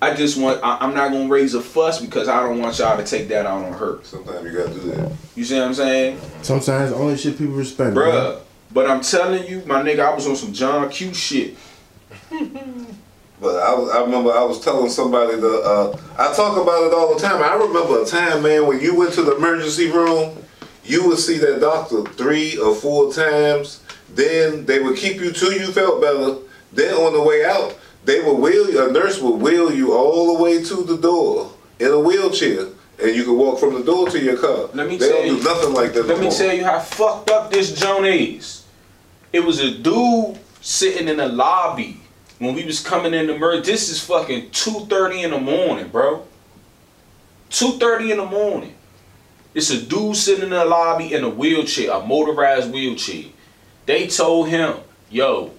[0.00, 0.62] I just want.
[0.62, 3.44] I, I'm not gonna raise a fuss because I don't want y'all to take that
[3.44, 3.98] out on her.
[4.04, 5.12] Sometimes you gotta do that.
[5.34, 6.20] You see what I'm saying?
[6.42, 8.04] Sometimes the only shit people respect, man.
[8.04, 8.40] Bruh.
[8.70, 11.56] But I'm telling you, my nigga, I was on some John Q shit.
[13.40, 17.14] But I, I remember I was telling somebody the uh, I talk about it all
[17.14, 17.40] the time.
[17.40, 20.36] I remember a time, man, when you went to the emergency room,
[20.84, 23.80] you would see that doctor three or four times.
[24.12, 26.38] Then they would keep you till you felt better.
[26.72, 28.88] Then on the way out, they would wheel you.
[28.88, 32.66] A nurse would wheel you all the way to the door in a wheelchair,
[33.00, 34.68] and you could walk from the door to your car.
[34.74, 36.06] Let me they tell don't you- do nothing like that.
[36.08, 36.34] Let no me more.
[36.36, 38.64] tell you how fucked up this Joan is.
[39.32, 42.00] It was a dude sitting in the lobby
[42.38, 43.66] when we was coming in the merge.
[43.66, 46.26] This is fucking 2.30 in the morning, bro.
[47.50, 48.74] 2.30 in the morning.
[49.54, 53.24] It's a dude sitting in the lobby in a wheelchair, a motorized wheelchair.
[53.86, 54.76] They told him,
[55.10, 55.52] yo,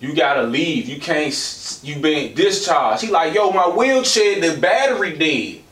[0.00, 0.88] you gotta leave.
[0.88, 3.02] You can't, you been discharged.
[3.02, 5.62] He like, yo, my wheelchair, the battery dead.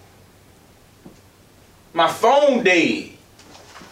[1.93, 3.11] My phone dead.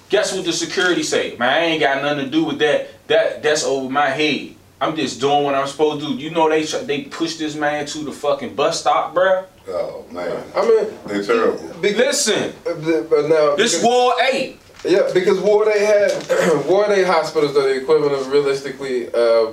[0.09, 1.37] Guess what the security say?
[1.37, 2.89] Man, I ain't got nothing to do with that.
[3.09, 4.55] That that's over my head.
[4.85, 6.15] I'm just doing what I'm supposed to do.
[6.23, 9.47] You know they try- they pushed this man to the fucking bus stop, bruh.
[9.69, 11.59] Oh man, I mean, they're terrible.
[11.81, 14.59] because, Listen, but now this war Ward Eight.
[14.85, 19.53] Yeah, because Ward Eight had Ward Eight hospitals are the equivalent of realistically uh,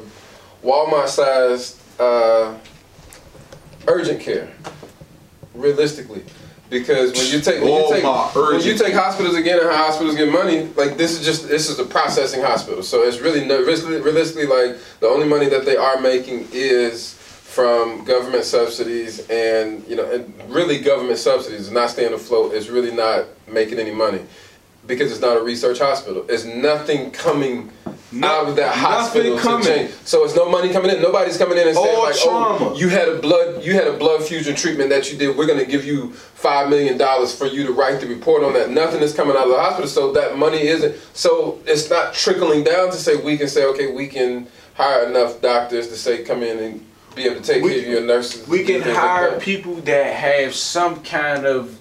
[0.64, 2.58] Walmart sized uh,
[3.88, 4.52] urgent care.
[5.54, 6.24] Realistically.
[6.72, 9.68] Because when you take when you oh take, Walmart when you take hospitals again and
[9.68, 12.82] how hospitals get money, like this is just this is a processing hospital.
[12.82, 17.16] So it's really no realistically, realistically like the only money that they are making is
[17.16, 22.96] from government subsidies and you know and really government subsidies not staying afloat is really
[22.96, 24.22] not making any money
[24.88, 26.24] because it's not a research hospital.
[26.24, 27.70] There's nothing coming
[28.14, 29.66] No- out of that hospital coming.
[29.66, 29.92] to change.
[30.04, 31.02] So it's no money coming in.
[31.02, 32.26] Nobody's coming in and saying All like, oh,
[32.58, 32.72] trauma.
[32.72, 35.38] "Oh, you had a blood, you had a blood fusion treatment that you did.
[35.38, 38.70] We're gonna give you five million dollars for you to write the report on that."
[38.70, 40.96] Nothing is coming out of the hospital, so that money isn't.
[41.14, 45.40] So it's not trickling down to say we can say, okay, we can hire enough
[45.42, 48.48] doctors to say come in and be able to take We- care of your nurses.
[48.48, 49.42] We can things like hire that.
[49.42, 51.78] people that have some kind of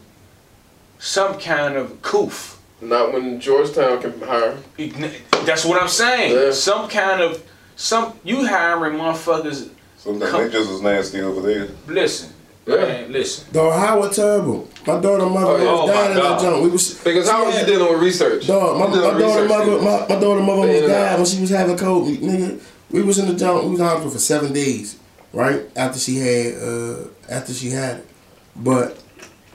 [1.01, 2.59] some kind of coof.
[2.81, 4.57] Not when Georgetown can hire.
[5.45, 6.33] That's what I'm saying.
[6.35, 6.51] Yeah.
[6.53, 7.43] Some kind of
[7.77, 9.69] some you hiring motherfuckers.
[9.99, 11.69] Sometimes Come- they just as nasty over there.
[11.87, 12.31] Listen,
[12.67, 12.77] Yeah.
[12.77, 13.45] man, listen.
[13.53, 14.67] Dog, Howard terrible.
[14.87, 16.41] My daughter mother Oh, was Oh, dying in that God.
[16.41, 16.63] junk.
[16.65, 18.47] We was Because how are she you had- dealing with research?
[18.47, 21.27] Dog, my, You my daughter research mother, my, my daughter mother was and dying when
[21.27, 22.19] she was having COVID.
[22.21, 23.65] Nigga, we was in the junk.
[23.65, 24.97] We was in the hospital for seven days,
[25.35, 26.95] right after she had, uh,
[27.29, 28.07] after she had it.
[28.57, 28.97] But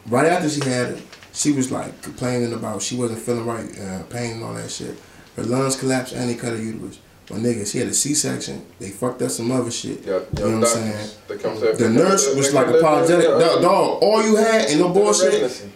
[0.09, 0.99] right after she had it,
[1.36, 4.98] she was like complaining about she wasn't feeling right, uh, pain and all that shit.
[5.36, 7.00] Her lungs collapsed and they cut her uterus.
[7.30, 8.65] My nigga, she had a C-section.
[8.80, 10.06] They fucked up some other shit.
[10.06, 11.10] Yeah, you know what I'm saying?
[11.28, 13.26] The nurse was like apologetic.
[13.26, 15.67] Dog, dog, all you had and no bullshit.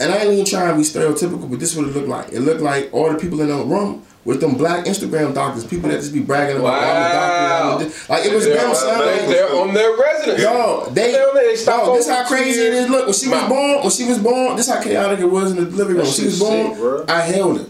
[0.00, 2.32] And I ain't even trying to be stereotypical, but this is what it looked like.
[2.32, 5.88] It looked like all the people in the room with them black Instagram doctors, people
[5.88, 7.84] that just be bragging about I'm a doctor.
[7.84, 8.98] I'm a Like it was They're, them, son.
[8.98, 10.42] they, they're on their residence.
[10.42, 12.90] Yo, they, They're they yo, this how crazy it is.
[12.90, 15.58] Look, when she was born, when she was born, this how chaotic it was in
[15.58, 16.02] the delivery room.
[16.02, 17.08] When she was born, sick.
[17.08, 17.66] I held her.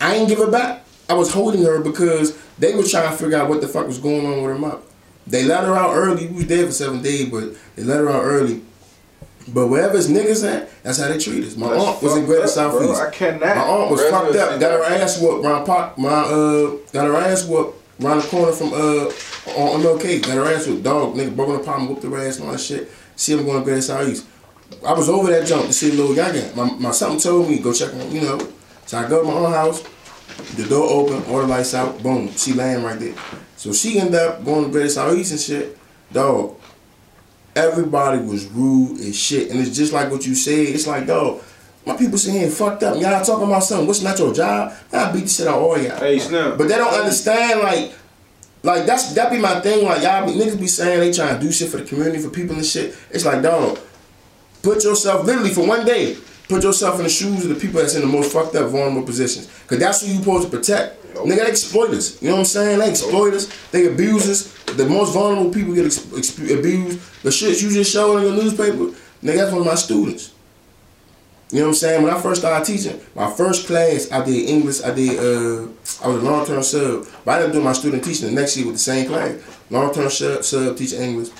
[0.00, 0.84] I ain't give her back.
[1.10, 3.98] I was holding her because they was trying to figure out what the fuck was
[3.98, 4.82] going on with her mouth.
[5.26, 6.28] They let her out early.
[6.28, 8.62] We was there for seven days, but they let her out early.
[9.48, 11.56] But wherever his niggas at, that's how they treat us.
[11.56, 12.46] My That's aunt was in Greater.
[12.46, 13.00] Southeast.
[13.00, 13.40] I cannot.
[13.56, 14.60] My aunt was fucked up.
[14.60, 15.98] Got her ass whooped round pop.
[15.98, 19.06] My uh, got her ass whooped round the corner from uh
[19.58, 20.22] on MLK.
[20.22, 20.82] Got her ass whooped.
[20.82, 22.90] Dog nigga broke in the apartment, whooped her ass and all that shit.
[23.16, 24.26] See him going to Greater Southeast.
[24.86, 26.52] I was over that jump to see little Yaga.
[26.54, 28.38] My my something told me go check on you know.
[28.86, 29.82] So I go to my own house.
[30.56, 32.02] The door open, all the lights out.
[32.02, 33.14] Boom, she laying right there.
[33.56, 35.78] So she ended up going to Greater Southeast and shit.
[36.12, 36.56] Dog,
[37.56, 39.50] everybody was rude as shit.
[39.50, 40.68] And it's just like what you said.
[40.68, 41.42] It's like, dog,
[41.86, 43.00] my people sitting here fucked up.
[43.00, 43.86] Y'all talking about something.
[43.86, 44.72] What's not your job?
[44.92, 45.98] I beat the shit out of all y'all.
[45.98, 46.58] Hey, Snap.
[46.58, 47.92] But they don't understand, like,
[48.62, 49.84] like that's that be my thing.
[49.84, 52.30] Like y'all be niggas be saying they trying to do shit for the community, for
[52.30, 52.96] people and shit.
[53.10, 53.78] It's like, dog,
[54.62, 56.16] put yourself literally for one day.
[56.48, 59.06] Put yourself in the shoes of the people that's in the most fucked up, vulnerable
[59.06, 59.48] positions.
[59.68, 61.00] Cause that's who you supposed to protect.
[61.14, 62.20] Nigga, they exploiters.
[62.20, 62.78] You know what I'm saying?
[62.80, 63.52] They exploiters.
[63.70, 64.52] They abusers.
[64.76, 67.00] The most vulnerable people get ex- ex- abused.
[67.22, 70.32] The shit you just showed in your newspaper, nigga, that's one of my students.
[71.50, 72.02] You know what I'm saying?
[72.04, 75.66] When I first started teaching, my first class, I did English, I did, uh,
[76.02, 77.08] I was a long-term sub.
[77.24, 79.34] But I didn't do my student teaching the next year with the same class.
[79.68, 81.30] Long-term sub, sub teaching English.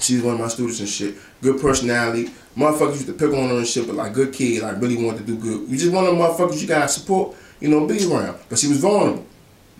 [0.00, 1.14] She's one of my students and shit.
[1.42, 2.30] Good personality.
[2.56, 5.18] Motherfuckers used to pick on her and shit, but like good kid, like really wanted
[5.18, 5.68] to do good.
[5.68, 8.36] You just one of them motherfuckers you gotta support, you know, be around.
[8.48, 9.24] But she was vulnerable.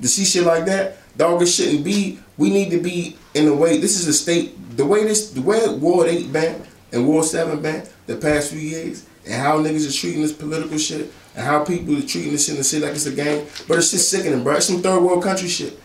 [0.00, 2.20] To see shit like that, dog, it shouldn't be.
[2.40, 3.76] We need to be in a way.
[3.76, 4.56] This is a state.
[4.74, 8.58] The way this, the way Ward Eight been and Ward Seven been the past few
[8.58, 12.46] years, and how niggas are treating this political shit, and how people are treating this
[12.46, 13.46] shit in the city like it's a game.
[13.68, 14.54] But it's just sickening, bro.
[14.54, 15.78] It's some third world country shit.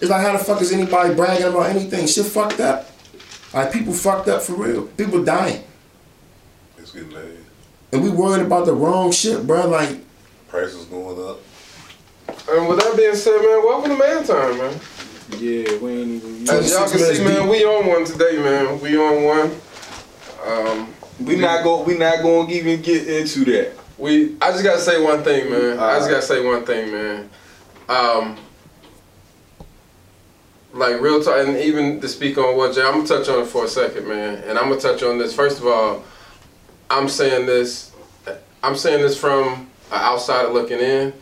[0.00, 2.06] It's like how the fuck is anybody bragging about anything?
[2.06, 2.88] Shit fucked up.
[3.52, 4.86] Like people fucked up for real.
[4.86, 5.64] People dying.
[6.78, 7.32] It's getting bad.
[7.92, 9.66] And we worried about the wrong shit, bro.
[9.66, 9.98] Like,
[10.46, 11.40] Prices going up.
[12.48, 14.80] And with that being said, man, welcome to Man Time, man.
[15.30, 16.48] Yeah, we ain't even.
[16.48, 18.80] As y'all can see, man, we on one today, man.
[18.80, 19.60] We on one.
[20.46, 20.88] Um,
[21.20, 21.82] We not go.
[21.82, 23.72] We not going to even get into that.
[23.98, 24.36] we.
[24.40, 25.78] I just gotta say one thing, man.
[25.78, 27.30] I just gotta say one thing, man.
[27.88, 28.36] Um,
[30.72, 33.46] like real talk, and even to speak on what Jay, I'm gonna touch on it
[33.46, 34.42] for a second, man.
[34.46, 35.34] And I'm gonna touch on this.
[35.34, 36.04] First of all,
[36.90, 37.92] I'm saying this.
[38.62, 41.12] I'm saying this from an outsider looking in,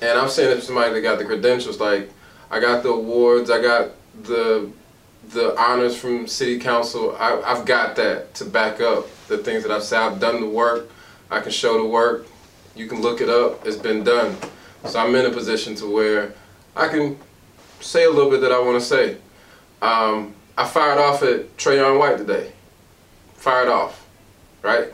[0.00, 1.78] and I'm saying it to somebody that got the credentials.
[1.80, 2.10] Like,
[2.52, 3.90] I got the awards, I got
[4.22, 4.70] the
[5.30, 7.16] the honors from city council.
[7.18, 10.00] I, I've got that to back up the things that I've said.
[10.00, 10.90] I've done the work.
[11.30, 12.26] I can show the work.
[12.74, 13.66] You can look it up.
[13.66, 14.36] It's been done.
[14.84, 16.34] So I'm in a position to where
[16.76, 17.18] I can
[17.80, 19.16] say a little bit that I want to say.
[19.80, 22.52] Um, I fired off at Trayon White today.
[23.34, 24.06] Fired off,
[24.60, 24.92] right?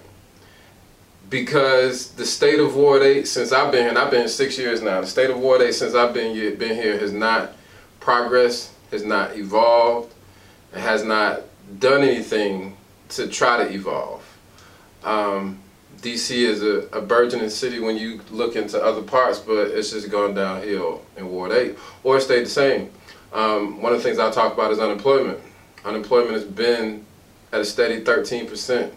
[1.28, 4.56] Because the state of Ward 8, since I've been here, and I've been here six
[4.56, 7.52] years now, the state of Ward 8, since I've been here, been here has not
[8.00, 10.14] progressed, has not evolved,
[10.72, 11.42] has not
[11.78, 12.76] done anything
[13.10, 14.24] to try to evolve.
[15.04, 15.60] Um,
[16.00, 20.10] DC is a, a burgeoning city when you look into other parts, but it's just
[20.10, 22.90] gone downhill in Ward 8, or stayed the same.
[23.32, 25.40] Um, one of the things I talk about is unemployment.
[25.84, 27.04] Unemployment has been
[27.52, 28.90] at a steady 13%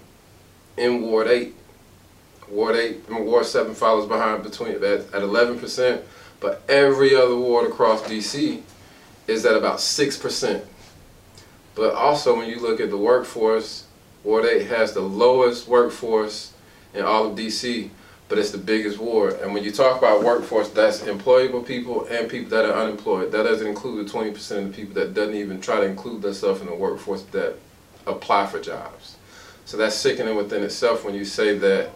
[0.78, 1.56] in Ward 8.
[2.52, 6.02] Ward 8 and Ward 7 follows behind between at, at 11%,
[6.40, 8.62] but every other ward across DC
[9.28, 10.66] is at about 6%.
[11.76, 13.86] But also when you look at the workforce,
[14.24, 16.54] Ward 8 has the lowest workforce
[16.94, 17.90] in all of DC,
[18.28, 19.40] but it's the biggest ward.
[19.42, 23.32] And when you talk about workforce, that's employable people and people that are unemployed.
[23.32, 26.62] That doesn't include the 20% of the people that doesn't even try to include themselves
[26.62, 27.56] in the workforce that
[28.06, 29.16] apply for jobs.
[29.66, 31.90] So that's sickening within itself when you say that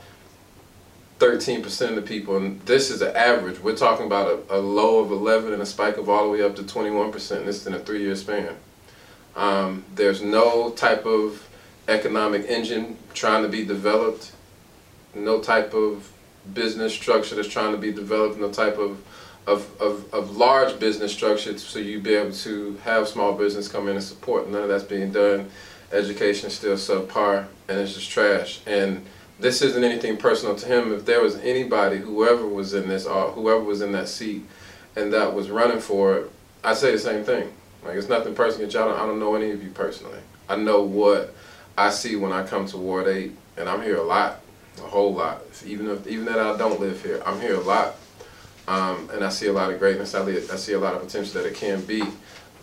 [1.20, 5.00] 13% of the people, and this is an average, we're talking about a, a low
[5.00, 7.12] of 11 and a spike of all the way up to 21%.
[7.46, 8.56] This is in a three year span.
[9.36, 11.48] Um, there's no type of
[11.88, 14.34] economic engine trying to be developed,
[15.14, 16.12] no type of
[16.54, 19.02] business structure that's trying to be developed, no type of,
[19.48, 23.88] of, of, of large business structure so you'd be able to have small business come
[23.88, 24.50] in and support.
[24.50, 25.50] None of that's being done.
[25.92, 28.60] Education is still subpar and it's just trash.
[28.66, 29.06] And
[29.40, 30.94] this isn't anything personal to him.
[30.94, 34.44] If there was anybody, whoever was in this, or whoever was in that seat,
[34.96, 36.32] and that was running for it,
[36.64, 37.52] I'd say the same thing.
[37.84, 38.70] Like it's nothing personal.
[38.70, 40.20] Y'all don't, I don't know any of you personally.
[40.48, 41.36] I know what
[41.78, 44.40] I see when I come to Ward Eight, and I'm here a lot,
[44.78, 45.42] a whole lot.
[45.66, 47.96] Even if even that I don't live here, I'm here a lot,
[48.68, 50.16] um, and I see a lot of greatness.
[50.16, 52.04] I, I see a lot of potential that it can be,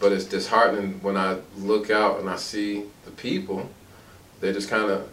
[0.01, 3.69] but it's disheartening when I look out and I see the people.
[4.41, 5.09] They're just kind of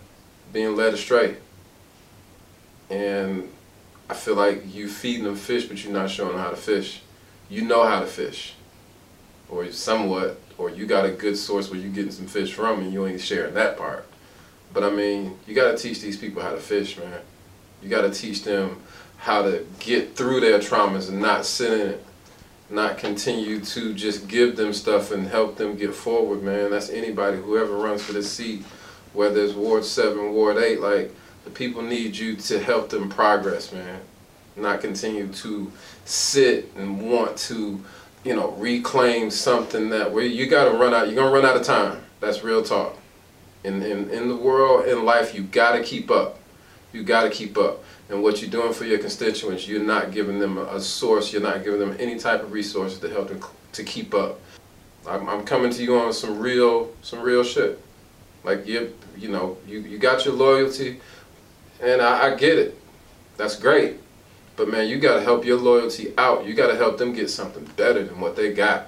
[0.51, 1.35] being led astray
[2.89, 3.49] and
[4.09, 7.01] I feel like you feeding them fish, but you're not showing them how to fish.
[7.49, 8.53] You know how to fish,
[9.49, 12.93] or somewhat, or you got a good source where you're getting some fish from, and
[12.93, 14.05] you ain't sharing that part.
[14.73, 17.21] But I mean, you got to teach these people how to fish, man.
[17.81, 18.81] You got to teach them
[19.17, 22.05] how to get through their traumas and not sit in it,
[22.69, 26.69] not continue to just give them stuff and help them get forward, man.
[26.69, 28.63] That's anybody, whoever runs for this seat,
[29.13, 31.15] whether it's Ward 7, Ward 8, like,
[31.49, 33.99] the people need you to help them progress, man.
[34.55, 35.71] Not continue to
[36.05, 37.83] sit and want to,
[38.23, 41.07] you know, reclaim something that where you gotta run out.
[41.07, 42.01] You're gonna run out of time.
[42.19, 42.97] That's real talk.
[43.63, 46.39] In in in the world, in life, you gotta keep up.
[46.93, 47.83] You gotta keep up.
[48.09, 51.31] And what you're doing for your constituents, you're not giving them a, source.
[51.31, 53.39] You're not giving them any type of resources to help them
[53.73, 54.39] to keep up.
[55.07, 57.79] I'm, I'm coming to you on some real some real shit.
[58.43, 60.99] Like you you know you you got your loyalty
[61.81, 62.79] And I, I get it.
[63.37, 63.97] That's great.
[64.55, 66.45] But man, you gotta help your loyalty out.
[66.45, 68.87] You gotta help them get something better than what they got.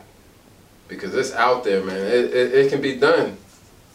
[0.87, 1.95] Because it's out there, man.
[1.95, 3.37] It, it, it can be done.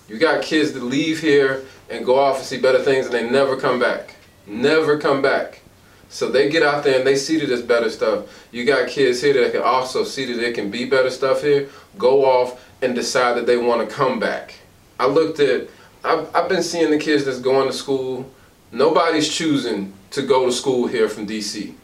[0.08, 3.28] You got kids that leave here and go off and see better things and they
[3.28, 4.14] never come back.
[4.46, 5.60] Never come back.
[6.08, 8.46] So they get out there and they see that there's better stuff.
[8.52, 11.68] You got kids here that can also see that there can be better stuff here,
[11.98, 14.54] go off and decide that they want to come back.
[14.98, 15.68] I looked at,
[16.04, 18.30] I've, I've been seeing the kids that's going to school.
[18.72, 21.74] Nobody's choosing to go to school here from DC.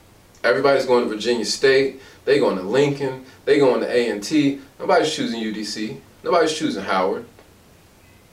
[0.45, 2.01] Everybody's going to Virginia State.
[2.25, 3.25] They going to Lincoln.
[3.45, 4.61] They going to A&T.
[4.79, 6.01] Nobody's choosing UDC.
[6.25, 7.25] Nobody's choosing Howard.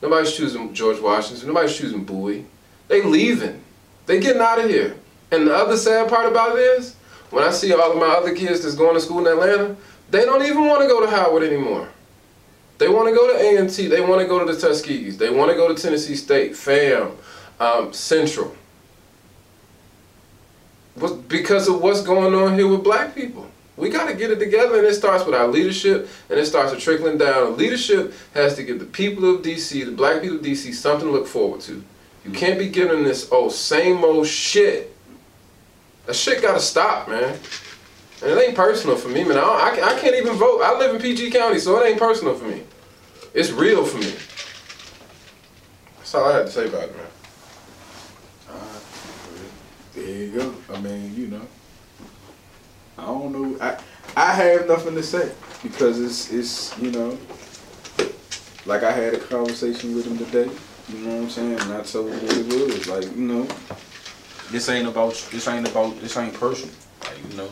[0.01, 1.47] Nobody's choosing George Washington.
[1.47, 2.45] Nobody's choosing Bowie.
[2.87, 3.61] They leaving.
[4.05, 4.95] They getting out of here.
[5.31, 6.95] And the other sad part about it is,
[7.29, 9.75] when I see all of my other kids that's going to school in Atlanta,
[10.09, 11.87] they don't even want to go to Howard anymore.
[12.79, 13.87] They want to go to A&T.
[13.87, 15.17] They want to go to the Tuskegees.
[15.17, 17.11] They want to go to Tennessee State, FAM,
[17.59, 18.55] um, Central.
[21.27, 23.49] Because of what's going on here with black people.
[23.77, 26.73] We got to get it together, and it starts with our leadership, and it starts
[26.73, 27.55] with trickling down.
[27.55, 31.13] Leadership has to give the people of DC, the black people of DC, something to
[31.13, 31.81] look forward to.
[32.25, 34.93] You can't be giving this old same old shit.
[36.05, 37.39] That shit gotta stop, man.
[38.21, 39.37] And it ain't personal for me, man.
[39.37, 40.61] I, I, I can't even vote.
[40.61, 42.63] I live in PG County, so it ain't personal for me.
[43.33, 44.13] It's real for me.
[45.97, 47.05] That's all I had to say about it, man.
[50.05, 50.53] There you go.
[50.73, 51.41] I mean, you know,
[52.97, 53.57] I don't know.
[53.61, 53.77] I
[54.15, 55.31] I have nothing to say
[55.63, 57.17] because it's it's you know,
[58.65, 60.49] like I had a conversation with him today.
[60.89, 61.59] You know what I'm saying?
[61.59, 62.87] And I told him what it was.
[62.87, 63.47] Like you know,
[64.51, 66.73] this ain't about this ain't about this ain't personal.
[67.03, 67.49] Like you know,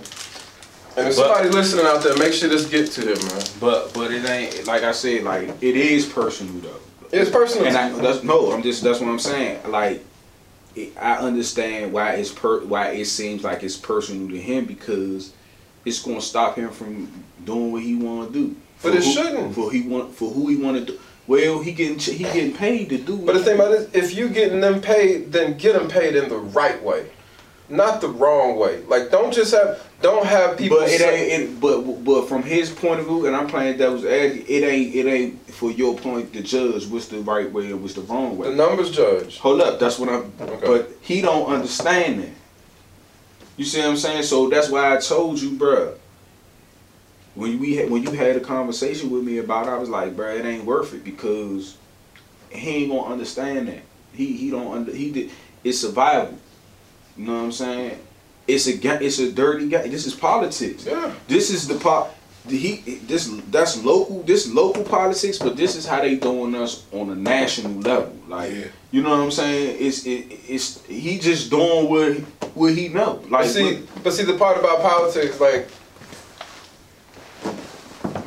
[0.98, 3.44] And if But- somebody listening out there, make sure this get to him, man.
[3.60, 5.24] but but it ain't like I said.
[5.24, 6.80] Like it is personal though.
[7.12, 7.68] It's personal.
[7.68, 9.70] And I that's, no, I'm just that's what I'm saying.
[9.70, 10.04] Like
[11.00, 15.34] I understand why it's per why it seems like it's personal to him because
[15.86, 17.12] it's going to stop him from
[17.46, 18.56] doing what he want to do.
[18.84, 19.56] But For it who- shouldn't.
[19.56, 21.00] For he want for who he want to do.
[21.26, 23.18] Well, he getting he getting paid to do.
[23.18, 26.16] But the thing about it is, if you getting them paid, then get them paid
[26.16, 27.08] in the right way,
[27.70, 28.82] not the wrong way.
[28.84, 30.78] Like, don't just have, don't have people.
[30.80, 31.44] But it say- ain't.
[31.44, 34.50] It, but but from his point of view, and I'm playing devil's advocate.
[34.50, 34.96] It ain't.
[34.96, 38.38] It ain't for your point to judge what's the right way and what's the wrong
[38.38, 38.50] way.
[38.50, 39.40] the numbers judge.
[39.40, 40.32] Hold up, that's what I'm.
[40.40, 40.68] Okay.
[40.68, 42.30] But he don't understand that.
[43.58, 44.24] You see what I'm saying?
[44.24, 45.96] So that's why I told you, bruh.
[47.34, 50.16] When we had, when you had a conversation with me about, it, I was like,
[50.16, 51.78] bruh, it ain't worth it because
[52.50, 53.82] he ain't gonna understand that.
[54.14, 55.32] He he don't under he did.
[55.64, 56.38] It's survival.
[57.18, 58.00] You know what I'm saying?
[58.48, 59.88] It's a it's a dirty guy.
[59.88, 60.86] This is politics.
[60.86, 61.12] Yeah.
[61.28, 62.16] This is the pop.
[62.48, 62.78] He
[63.08, 64.24] this that's local.
[64.24, 68.16] This local politics, but this is how they doing us on a national level.
[68.28, 68.66] Like Yeah.
[68.92, 69.78] you know what I'm saying?
[69.80, 72.14] It's it, it's he just doing what
[72.56, 73.20] what he know.
[73.24, 75.68] But Like see, but see, the part about politics, like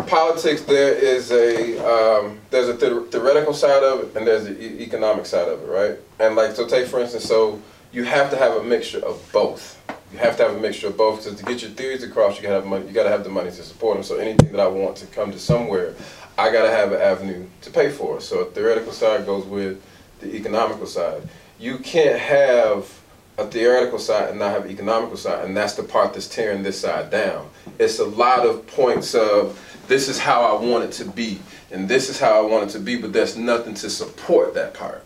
[0.07, 4.61] politics, there is a um, there's a the- theoretical side of it, and there's the
[4.63, 5.97] e- economic side of it, right?
[6.19, 7.61] And like, so take for instance, so
[7.93, 9.81] you have to have a mixture of both.
[10.13, 12.43] You have to have a mixture of both because to get your theories across, you
[12.43, 12.87] gotta have money.
[12.87, 14.05] You gotta have the money to support them.
[14.05, 15.95] So anything that I want to come to somewhere,
[16.39, 18.21] I gotta have an avenue to pay for.
[18.21, 19.83] So a theoretical side goes with
[20.21, 21.23] the economical side.
[21.59, 23.01] You can't have
[23.39, 26.63] a theoretical side and not have an economical side, and that's the part that's tearing
[26.63, 27.49] this side down.
[27.79, 31.89] It's a lot of points of this is how I want it to be, and
[31.89, 35.05] this is how I want it to be, but there's nothing to support that part.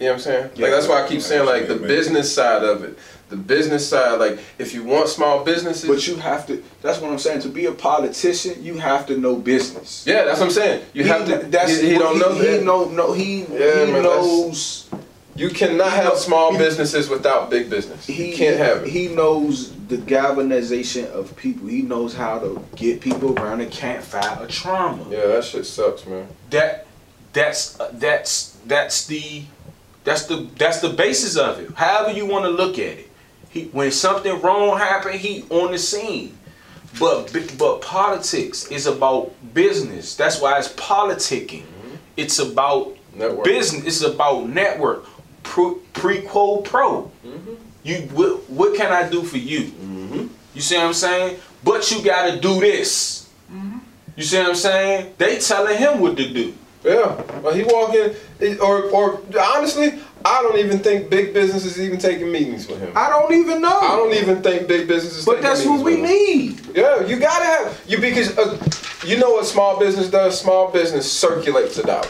[0.00, 0.50] You know what I'm saying?
[0.56, 2.98] Yeah, like that's why I keep saying like the business side of it.
[3.30, 6.62] The business side, like if you want small businesses, but you have to.
[6.82, 7.40] That's what I'm saying.
[7.42, 10.04] To be a politician, you have to know business.
[10.06, 10.84] yeah, that's what I'm saying.
[10.92, 11.38] You He- have to.
[11.46, 12.58] That's he, he don't know He, that.
[12.60, 13.12] he know no.
[13.12, 14.88] He Yeah, he man, knows.
[15.36, 18.06] You cannot he have small he- businesses without big business.
[18.06, 18.88] He you can't have it.
[18.88, 21.66] He knows the galvanization of people.
[21.68, 25.04] He knows how to get people around a campfire of trauma.
[25.10, 26.26] yeah, that shit sucks, man.
[26.50, 26.86] that
[27.32, 29.42] that's uh, that's that's the
[30.04, 31.72] that's the that's the basis of it.
[31.74, 33.10] However you want to look at it.
[33.50, 36.36] He when something wrong happen, he on the scene.
[36.98, 40.14] But but politics is about business.
[40.14, 41.62] That's why it's politicking.
[41.62, 41.94] Mm-hmm.
[42.16, 43.44] It's about Network.
[43.44, 43.84] business.
[43.84, 45.06] It's about network.
[45.42, 47.10] Pro, pre quo pro.
[47.82, 49.64] You what, what can I do for you?
[49.64, 50.26] Mm-hmm.
[50.54, 51.38] You see what I'm saying?
[51.62, 53.28] But you got to do this.
[53.52, 53.78] Mm-hmm.
[54.16, 55.14] You see what I'm saying?
[55.18, 56.54] They telling him what to do.
[56.84, 58.14] Yeah, well, he walk in,
[58.60, 62.92] or or honestly, I don't even think big business is even taking meetings with him.
[62.94, 63.78] I don't even know.
[63.78, 65.24] I don't even think big business is.
[65.24, 66.60] But that's what we need.
[66.74, 68.58] Yeah, you gotta have you because uh,
[69.04, 70.38] you know what small business does.
[70.38, 72.08] Small business circulates a dollar.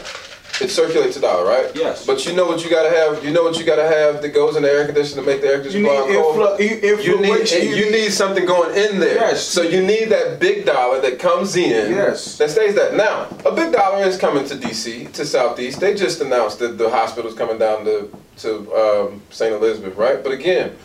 [0.61, 1.71] It circulates a dollar, right?
[1.75, 2.05] Yes.
[2.05, 3.23] But you know what you gotta have.
[3.23, 5.47] You know what you gotta have that goes in the air conditioner to make the
[5.47, 6.59] air You conditioner blow out cold.
[6.59, 7.67] You need influation.
[7.77, 9.15] you need something going in there.
[9.15, 9.43] Yes.
[9.43, 11.91] So you need that big dollar that comes in.
[11.91, 12.37] Yes.
[12.37, 12.95] That stays that.
[12.95, 15.79] Now, a big dollar is coming to DC, to Southeast.
[15.79, 19.53] They just announced that the hospital's coming down to to um, St.
[19.53, 20.21] Elizabeth, right?
[20.23, 20.75] But again,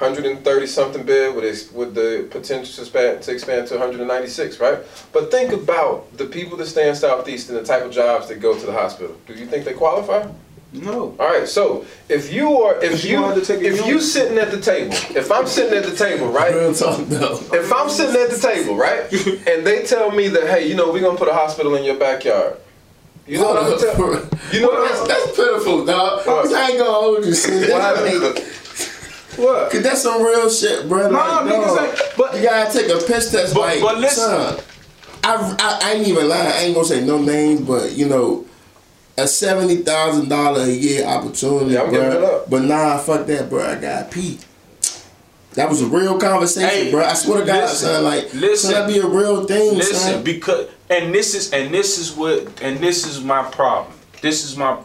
[0.00, 4.78] 130 something bed with its, with the potential to expand, to expand to 196, right?
[5.12, 8.36] But think about the people that stay in Southeast and the type of jobs that
[8.36, 9.14] go to the hospital.
[9.26, 10.26] Do you think they qualify?
[10.72, 11.14] No.
[11.18, 14.52] All right, so if you are, if You you, gonna take if you sitting at
[14.52, 16.54] the table, if I'm sitting at the table, right?
[16.54, 17.38] Real talk though.
[17.52, 19.02] If I'm sitting at the table, right,
[19.48, 21.96] and they tell me that, hey, you know, we're gonna put a hospital in your
[21.96, 22.56] backyard.
[23.26, 24.28] You know what I'm gonna?
[24.52, 26.26] You know what that's, I'm that's pitiful, dog.
[26.26, 26.54] What?
[26.54, 28.59] I ain't gonna hold you.
[29.36, 29.70] What?
[29.70, 31.08] Cause that's some real shit, bro.
[31.10, 33.54] No, like, niggas dog, ain't- but- you gotta take a piss test.
[33.54, 34.24] But- like, but listen.
[34.24, 34.58] son,
[35.22, 36.46] I, I, I ain't even lying.
[36.52, 38.46] I ain't gonna say no names, but you know,
[39.18, 42.44] a seventy thousand dollar a year opportunity, Yeah, bro.
[42.48, 43.64] But nah, fuck that, bro.
[43.64, 44.44] I got Pete.
[45.54, 47.04] That was a real conversation, Hey, bro.
[47.04, 48.04] I swear to God, listen, son.
[48.04, 48.70] Like, listen.
[48.70, 50.22] son, that be a real thing, Listen, son.
[50.24, 53.92] because and this is and this is what and this is my problem.
[54.22, 54.78] This is my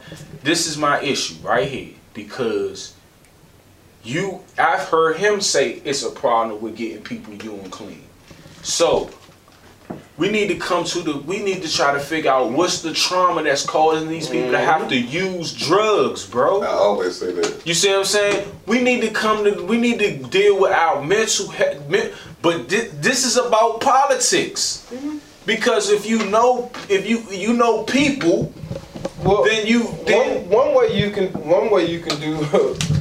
[0.43, 2.94] this is my issue right here because
[4.05, 8.03] you I've heard him say it's a problem with getting people doing clean.
[8.61, 9.09] So
[10.17, 12.93] we need to come to the we need to try to figure out what's the
[12.93, 15.37] trauma that's causing these people to have to mm-hmm.
[15.37, 16.61] use drugs, bro.
[16.61, 17.61] I always say that.
[17.65, 18.51] You see what I'm saying?
[18.65, 21.83] We need to come to, we need to deal with our mental health.
[22.41, 24.87] But thi- this is about politics.
[24.91, 25.17] Mm-hmm.
[25.45, 28.51] Because if you know, if you you know people,
[29.25, 32.37] Well, then you then one, one way you can one way you can do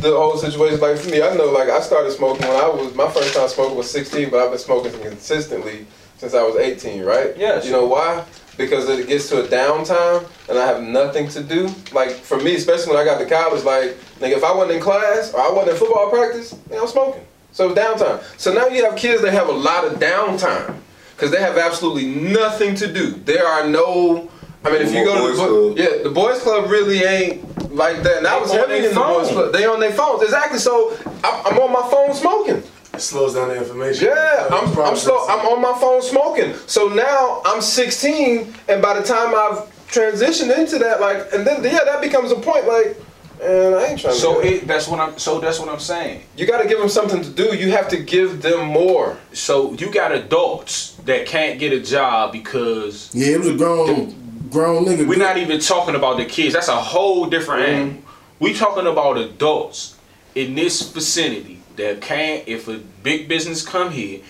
[0.00, 2.94] the whole situation like for me I know like I started smoking when I was
[2.94, 7.02] my first time smoking was 16 but I've been smoking consistently since I was 18
[7.02, 7.36] right?
[7.36, 7.66] Yes.
[7.66, 8.24] you know why?
[8.56, 11.68] Because it gets to a downtime and I have nothing to do.
[11.92, 14.82] Like for me especially when I got to college like nigga if I wasn't in
[14.82, 17.26] class or I wasn't in football practice nigga, I'm smoking.
[17.52, 18.22] So downtime.
[18.38, 20.74] So now you have kids that have a lot of downtime
[21.14, 23.10] because they have absolutely nothing to do.
[23.10, 24.30] There are no
[24.64, 25.78] I mean, if you go to the book, club.
[25.78, 28.18] yeah, the boys club really ain't like that.
[28.18, 29.52] And I They was on heavy their in the boys club.
[29.52, 30.58] They on their phones, exactly.
[30.58, 32.62] So I'm, I'm on my phone smoking.
[32.94, 34.06] It slows down the information.
[34.06, 35.26] Yeah, uh, I'm, I'm slow.
[35.28, 36.54] I'm on my phone smoking.
[36.66, 41.62] So now I'm 16, and by the time I've transitioned into that, like, and then
[41.62, 42.66] yeah, that becomes a point.
[42.66, 42.96] Like,
[43.42, 44.14] and I ain't trying.
[44.14, 44.46] so to.
[44.46, 46.22] it that's what I'm so that's what I'm saying.
[46.36, 47.54] you got to give them something to do.
[47.54, 49.18] You have to give them more.
[49.32, 54.23] So you got adults that can't get a job because Yeah, it was a grown,
[54.54, 55.06] grown nigga.
[55.06, 56.54] we're not even talking about the kids.
[56.54, 57.80] That's a whole different Mm-hmm.
[57.90, 58.02] angle.
[58.40, 59.96] We talking about adults
[60.34, 62.46] in this vicinity that can't.
[62.48, 64.20] If a big business come here,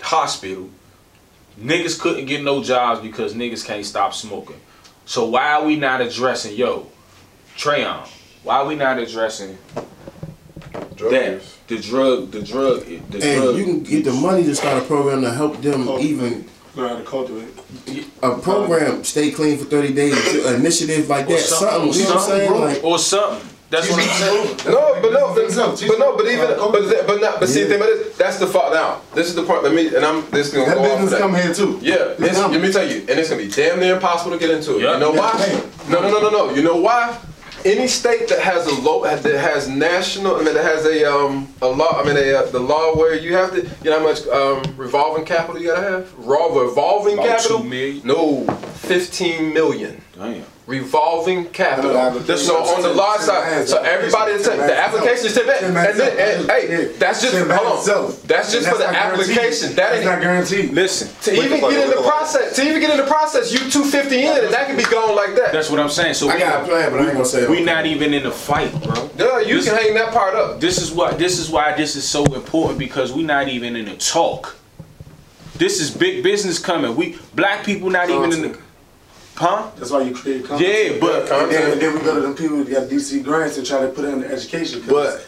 [0.00, 0.70] hospital,
[1.60, 4.60] niggas couldn't get no jobs because niggas can't stop smoking.
[5.06, 6.86] So why are we not addressing yo,
[7.56, 8.06] Trayon?
[8.42, 9.56] Why are we not addressing
[10.96, 11.56] Drug that use.
[11.66, 13.56] the drug, the drug, the And drug?
[13.56, 15.98] you can get the money to start a program to help them Oh.
[16.00, 16.46] even
[16.76, 18.04] Learn how to cultivate.
[18.22, 22.28] a program stay clean for 30 days initiative like that something, you know what I'm
[22.30, 23.48] saying like or something.
[23.70, 24.56] That's what I'm saying.
[24.72, 27.48] No, but no, but, Teach them, teach but no, but even, but but not, but
[27.48, 27.66] see, Yeah.
[27.66, 28.72] the thing about this, that's the fault.
[28.72, 29.64] Now, this is the part.
[29.64, 31.20] Let me, and I'm this is gonna That go business that.
[31.20, 31.78] come here too.
[31.82, 34.50] Yeah, This let me tell you, and it's gonna be damn near impossible to get
[34.50, 34.82] into it.
[34.82, 34.94] Yeah.
[34.94, 35.62] You know why?
[35.88, 36.54] No, no, no, no, no.
[36.54, 37.16] You know why?
[37.64, 41.48] Any state that has a low, that has national, I mean, that has a um
[41.62, 44.04] a law, I mean, a, uh, the law where you have to, you know how
[44.04, 46.12] much um revolving capital you gotta have?
[46.18, 47.58] Raw revolving About capital?
[47.60, 48.06] two million?
[48.06, 48.44] No,
[48.74, 50.02] fifteen million.
[50.14, 50.44] Damn.
[50.66, 51.92] Revolving capital.
[52.36, 55.90] So on the ten- large side, so everybody, the ten application is ten bands, bands.
[55.90, 58.14] And then, and, hey, that's just hold on.
[58.26, 59.70] That's just for the application.
[59.70, 60.72] That That's ain't not guaranteed.
[60.72, 62.06] Listen, to even get in the wait, wait.
[62.06, 62.56] process.
[62.56, 65.14] To even get in the process, you two fifty in, and that can be gone
[65.14, 65.52] like that.
[65.52, 66.14] that's what I'm saying.
[66.14, 68.22] So I we, got a plan but I ain't gonna say we not even in
[68.22, 69.10] the fight, bro.
[69.18, 70.60] Yeah, you can hang that part up.
[70.60, 73.84] This is what this is why this is so important because we not even in
[73.84, 74.56] the talk.
[75.56, 76.96] This is big business coming.
[76.96, 78.58] We black people not even in the
[79.36, 79.70] huh?
[79.76, 80.68] That's why you create content.
[80.68, 83.22] Yeah, but Yeah, And then, and then we go to them people that got DC
[83.22, 84.82] grants and try to put it in education.
[84.88, 85.26] But-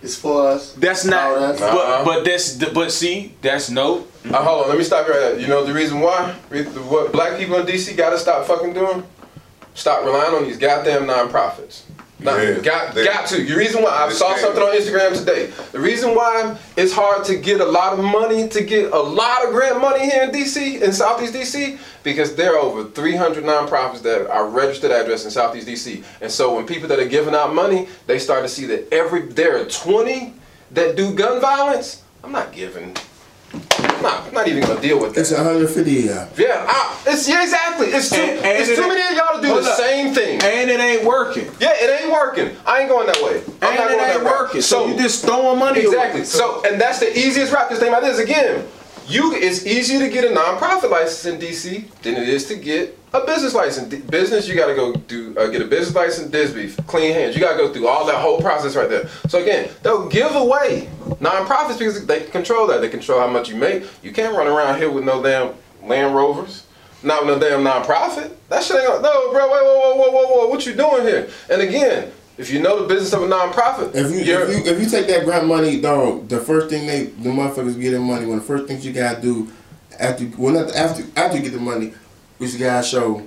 [0.00, 0.74] it's for us.
[0.74, 1.56] that's All not.
[1.58, 1.72] that.
[1.72, 4.06] But but that's but see that's no.
[4.30, 5.40] Uh, hold on, let me stop you right there.
[5.40, 6.32] You know the reason why?
[6.88, 9.02] What black people in DC gotta stop fucking doing?
[9.74, 11.82] Stop relying on these goddamn nonprofits.
[12.62, 13.44] Got they- got to.
[13.44, 14.74] The reason why I saw something on.
[14.74, 15.52] Instagram today.
[15.72, 19.44] The reason why it's hard to get a lot of money to get a lot
[19.44, 24.02] of grant money here in DC in Southeast DC because there are over 300 nonprofits
[24.02, 26.04] that are registered address in Southeast DC.
[26.20, 29.22] And so when people that are giving out money, they start to see that every
[29.22, 30.34] there are 20
[30.72, 32.02] that do gun violence.
[32.24, 32.96] I'm not giving.
[33.98, 35.22] I'm not, I'm not even gonna deal with that.
[35.22, 36.28] It's 150 yeah.
[36.36, 37.88] Yeah, I, it's yeah, exactly.
[37.88, 39.76] It's too, and, and it's it too many of y'all to do the up.
[39.76, 40.40] same thing.
[40.40, 41.46] And it ain't working.
[41.58, 42.56] Yeah, it ain't working.
[42.64, 43.42] I ain't going that way.
[43.60, 44.60] I'm and not it going ain't that working.
[44.60, 46.20] So, so you just throwing money exactly.
[46.20, 46.26] Away.
[46.26, 47.68] So and that's the easiest route.
[47.68, 48.66] Because think about this again.
[49.08, 52.97] You, it's easier to get a nonprofit license in DC than it is to get
[53.12, 53.88] a business license.
[53.88, 56.30] D- business, you got to go do uh, get a business license.
[56.30, 57.34] Disby, clean hands.
[57.34, 59.08] You got to go through all that whole process right there.
[59.28, 60.88] So again, they'll give away
[61.20, 62.80] nonprofits because they control that.
[62.80, 63.84] They control how much you make.
[64.02, 66.66] You can't run around here with no damn Land Rovers.
[67.02, 68.32] Not with no damn nonprofit.
[68.48, 69.44] That shit ain't gonna, no, bro.
[69.52, 70.48] Wait, whoa, whoa, whoa, whoa, whoa.
[70.48, 71.28] What you doing here?
[71.48, 74.80] And again, if you know the business of a nonprofit, If you, if you if
[74.80, 78.26] you take that grant money, dog, the first thing they the motherfuckers get their money.
[78.26, 79.48] One of the first things you gotta do
[79.98, 81.94] after well not after after you get the money,
[82.40, 83.26] is you gotta show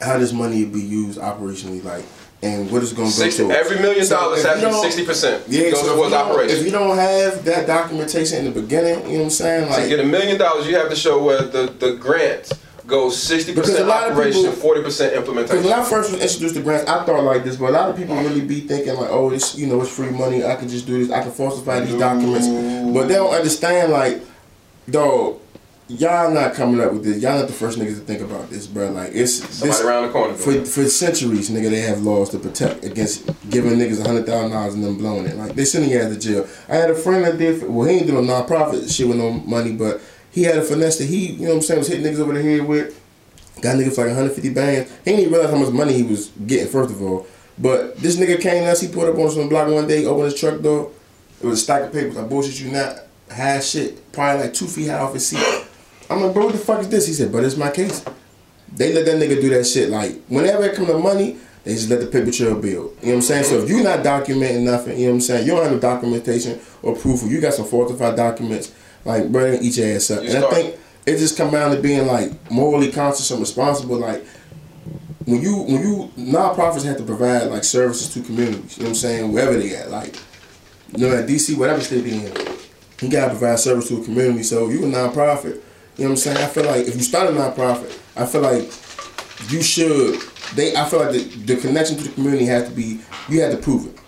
[0.00, 2.04] how this money be used operationally, like
[2.42, 3.50] and what it's gonna go 60, to.
[3.52, 5.44] every million dollars has to be sixty percent.
[5.48, 6.56] Yeah, goes so if towards you, don't, operation.
[6.58, 9.68] if you don't have that documentation in the beginning, you know what I'm saying?
[9.70, 12.52] Like, to get a million dollars, you have to show where the, the grant
[12.86, 15.64] goes sixty percent operation, forty percent Because implementation.
[15.64, 17.96] when I first was introduced to grants, I thought like this, but a lot of
[17.96, 20.42] people really be thinking like, oh, it's you know, it's free money.
[20.44, 21.12] I can just do this.
[21.12, 24.22] I can falsify these documents, but they don't understand like,
[24.88, 25.39] dog,
[25.98, 27.22] y'all not coming up with this.
[27.22, 28.90] Y'all not the first niggas to think about this, bro.
[28.90, 30.34] Like it's Somebody this, around the corner.
[30.34, 34.52] for for centuries, nigga, they have laws to protect against giving niggas a hundred thousand
[34.52, 35.36] dollars and them blowing it.
[35.36, 36.46] Like they sending you out to jail.
[36.68, 37.68] I had a friend that did.
[37.68, 40.98] Well, he ain't doing no nonprofit shit with no money, but he had a finesse
[40.98, 42.96] that he, you know what I'm saying, was hitting niggas over the head with.
[43.60, 44.90] Got niggas for like 150 bands.
[45.04, 47.26] He didn't even realize how much money he was getting, first of all.
[47.58, 50.26] But this nigga came to us, he pulled up on some block one day, opened
[50.30, 50.92] his truck door.
[51.42, 52.16] It was a stack of papers.
[52.16, 53.00] I bullshit you not.
[53.30, 55.59] High shit, probably like two feet high off his seat.
[56.10, 57.06] I'm like, bro, what the fuck is this?
[57.06, 58.04] He said, but it's my case.
[58.74, 59.90] They let that nigga do that shit.
[59.90, 62.96] Like, whenever it come to money, they just let the paper trail build.
[63.00, 63.44] You know what I'm saying?
[63.44, 65.46] So if you're not documenting nothing, you know what I'm saying?
[65.46, 68.72] You don't have no documentation or proof, or you got some falsified documents,
[69.04, 70.22] like, bro, eat your ass up.
[70.22, 73.40] You and start- I think it just come down to being like morally conscious and
[73.40, 73.98] responsible.
[73.98, 74.24] Like,
[75.26, 78.90] when you when you nonprofits have to provide like services to communities, you know what
[78.90, 79.32] I'm saying?
[79.32, 80.16] Wherever they at, like,
[80.96, 82.32] you know, at DC, whatever state they in,
[83.00, 84.42] you gotta provide service to a community.
[84.42, 85.60] So if you a nonprofit,
[86.00, 86.36] you know what I'm saying?
[86.38, 88.72] I feel like if you start a nonprofit, I feel like
[89.52, 90.18] you should.
[90.54, 93.00] They, I feel like the, the connection to the community has to be.
[93.28, 94.00] You have to prove it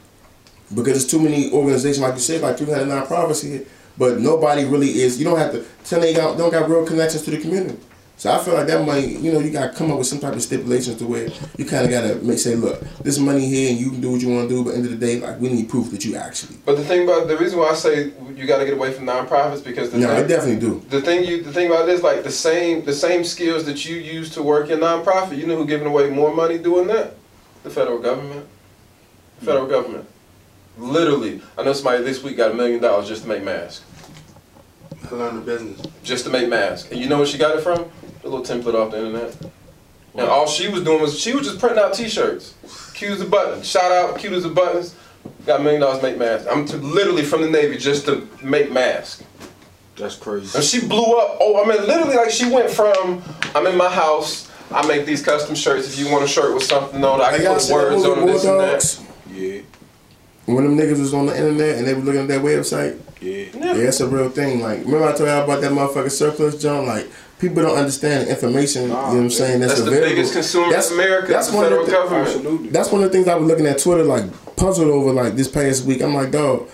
[0.74, 3.66] because there's too many organizations, like you said, like 300 nonprofits here,
[3.98, 5.18] but nobody really is.
[5.18, 7.78] You don't have to tell they got don't got real connections to the community.
[8.22, 10.34] So I feel like that money, you know, you gotta come up with some type
[10.34, 13.80] of stipulations to where you kind of gotta make say, look, this money here, and
[13.80, 15.18] you can do what you want to do, but at the end of the day,
[15.18, 16.56] like we need proof that you actually.
[16.64, 19.06] But the thing about the reason why I say you got to get away from
[19.06, 20.78] nonprofits because the No, I thing, definitely do.
[20.88, 23.96] the thing you the thing about this like the same the same skills that you
[23.96, 25.36] use to work in nonprofit.
[25.36, 27.16] You know who giving away more money doing that?
[27.64, 28.46] The federal government.
[29.40, 30.06] The federal government.
[30.78, 33.84] Literally, I know somebody this week got a million dollars just to make masks.
[35.10, 35.84] I learned the business.
[36.04, 36.88] just to make masks.
[36.92, 37.90] And you know where she got it from?
[38.24, 39.36] A little template off the internet.
[40.14, 42.54] And all she was doing was she was just printing out T-shirts,
[42.94, 43.62] cute as a button.
[43.62, 44.94] Shout out, cute as a buttons.
[45.46, 46.46] Got a million dollars make masks.
[46.50, 49.24] I'm t- literally from the Navy just to make masks.
[49.96, 50.56] That's crazy.
[50.56, 51.38] And she blew up.
[51.40, 53.22] Oh, I mean, literally, like she went from
[53.54, 54.50] I'm in my house.
[54.70, 55.86] I make these custom shirts.
[55.88, 58.18] If you want a shirt with something on it, I can y'all put words on
[58.18, 59.00] it, War this and that.
[59.30, 59.60] Yeah,
[60.46, 63.46] When them niggas was on the internet and they were looking at that website, yeah.
[63.54, 64.60] yeah, that's a real thing.
[64.60, 66.86] Like, remember I told y'all about that motherfucking surplus, John?
[66.86, 67.08] Like,
[67.42, 68.82] people don't understand the information.
[68.84, 69.60] you know what I'm saying?
[69.60, 70.14] That's, That's the available.
[70.14, 71.32] biggest consumer That's- in America.
[71.32, 72.26] That's the one of federal the government.
[72.28, 72.68] Absolutely.
[72.70, 75.48] That's one of the things I was looking at Twitter, like puzzled over, like this
[75.48, 76.00] past week.
[76.00, 76.68] I'm like, dog,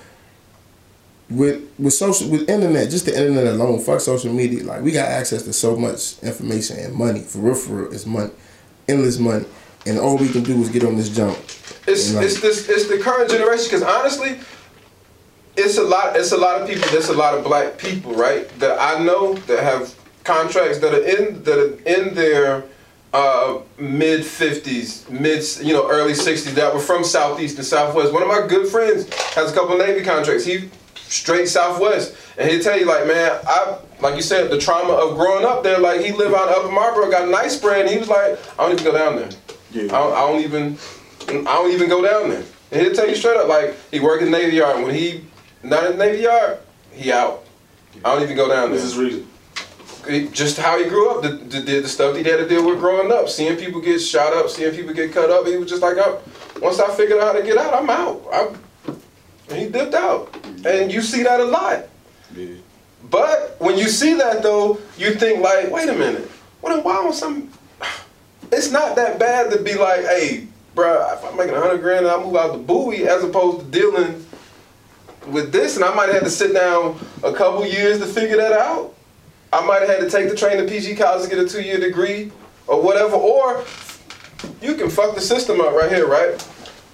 [1.31, 4.64] with with social, with internet, just the internet alone, fuck social media.
[4.64, 7.21] Like we got access to so much information and money.
[7.21, 8.31] For real, for real, it's money,
[8.89, 9.45] endless money,
[9.87, 11.37] and all we can do is get on this jump.
[11.87, 12.25] It's Right.
[12.25, 14.39] it's this it's the current generation because honestly,
[15.57, 16.89] it's a lot it's a lot of people.
[16.91, 18.49] There's a lot of black people, right?
[18.59, 19.95] That I know that have
[20.29, 22.64] contracts that are in that are in their
[23.14, 28.12] uh, mid fifties, mid you know early sixties that were from southeast and southwest.
[28.12, 30.45] One of my good friends has a couple of Navy contracts.
[30.45, 34.93] He straight southwest, and he'll tell you like, man, I like you said the trauma
[34.93, 35.79] of growing up there.
[35.79, 38.39] Like he lived out in Upper Marlboro, got a nice spread, and he was like,
[38.59, 39.31] I don't even go down there.
[39.70, 39.85] Yeah.
[39.85, 40.79] I don't, I don't even
[41.47, 42.45] I don't even go down there.
[42.70, 44.85] And he'll tell you straight up, like he worked in Navy Yard.
[44.85, 45.24] When he
[45.62, 46.59] not in the Navy Yard,
[46.93, 47.45] he out.
[48.05, 48.79] I don't even go down there.
[48.79, 49.26] This is reason.
[50.32, 53.12] Just how he grew up, the, the, the, stuff he had to deal with growing
[53.12, 55.46] up, seeing people get shot up, seeing people get cut up.
[55.46, 55.96] He was just like,
[56.62, 58.22] once I figured out how to get out, I'm out.
[58.32, 58.55] I,
[59.51, 60.34] and he dipped out.
[60.64, 61.86] And you see that a lot.
[62.34, 62.55] Yeah.
[63.11, 66.28] But when you see that though, you think like, wait a minute,
[66.61, 67.51] what why on some?
[68.51, 72.07] It's not that bad to be like, hey, bro, if I'm making a hundred grand
[72.07, 74.26] and I move out the buoy, as opposed to dealing
[75.26, 78.53] with this, and I might have to sit down a couple years to figure that
[78.53, 78.94] out.
[79.53, 81.78] I might have had to take the train to PG College to get a two-year
[81.78, 82.30] degree
[82.66, 83.64] or whatever, or
[84.61, 86.46] you can fuck the system up right here, right?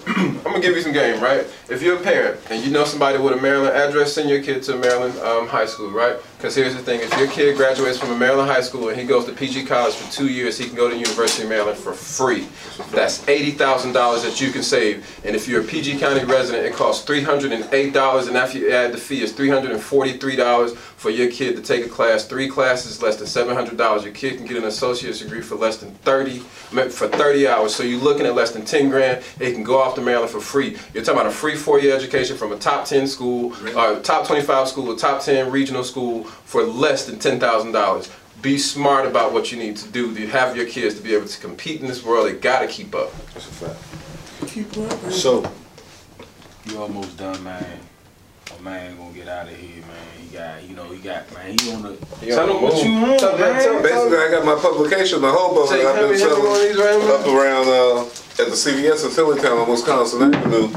[0.07, 1.47] I'm gonna give you some game, right?
[1.71, 4.63] If you're a parent and you know somebody with a Maryland address, send your kid
[4.65, 6.17] to a Maryland um, high school, right?
[6.37, 9.07] Because here's the thing: if your kid graduates from a Maryland high school and he
[9.07, 11.95] goes to PG College for two years, he can go to University of Maryland for
[11.95, 12.47] free.
[12.93, 15.09] That's eighty thousand dollars that you can save.
[15.25, 18.37] And if you're a PG County resident, it costs three hundred and eight dollars, and
[18.37, 20.75] after you add the fee, it's three hundred and forty-three dollars
[21.05, 22.25] for your kid to take a class.
[22.25, 24.05] Three classes, less than seven hundred dollars.
[24.05, 27.75] Your kid can get an associate's degree for less than thirty for thirty hours.
[27.75, 29.23] So you're looking at less than ten grand.
[29.39, 30.79] It can go off to Maryland for free.
[30.95, 34.27] You're talking about a free four-year education from a top ten school, or uh, top
[34.27, 38.11] twenty-five school, a top ten regional school for less than ten thousand dollars.
[38.41, 41.29] Be smart about what you need to do to have your kids to be able
[41.29, 42.27] to compete in this world.
[42.27, 43.13] They gotta keep up.
[43.35, 44.51] That's a fact.
[44.51, 45.13] Keep up, man.
[45.13, 45.53] So,
[46.65, 47.79] you almost done, man.
[48.63, 50.14] My man gonna get out of here, man.
[50.35, 51.57] He got, you know, he got, man.
[51.57, 51.91] He on the.
[52.19, 53.63] He tell him what you want, Tell- man.
[53.63, 56.77] tell- Basically, I got my publication, the Hobo, Take that I've been him him selling
[56.77, 57.11] ramblings.
[57.15, 60.75] up around uh, at the CVS in Phillytown on Wisconsin Avenue.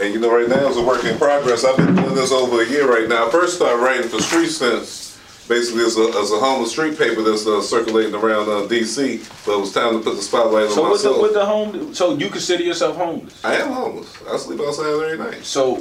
[0.00, 1.64] And you know, right now it's a work in progress.
[1.64, 3.28] I've been doing this over a year right now.
[3.28, 5.16] I first started writing for Street Sense.
[5.46, 9.22] Basically, it's a, it's a homeless street paper that's uh, circulating around uh, D.C.
[9.46, 11.22] But it was time to put the spotlight So on with the myself.
[11.22, 13.44] with the home, so you consider yourself homeless.
[13.44, 14.12] I am homeless.
[14.28, 15.44] I sleep outside every night.
[15.44, 15.76] So,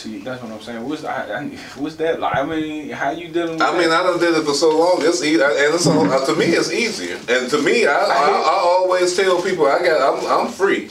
[0.00, 0.88] see, that's what I'm saying.
[0.88, 1.46] What's I, I,
[1.76, 2.34] what's that like?
[2.36, 4.00] I mean, how you dealing with I mean, that?
[4.00, 4.98] I done did it for so long.
[5.00, 7.16] It's easy, and it's all, uh, to me, it's easier.
[7.28, 10.90] And to me, I, I, I always tell people I got I'm, I'm free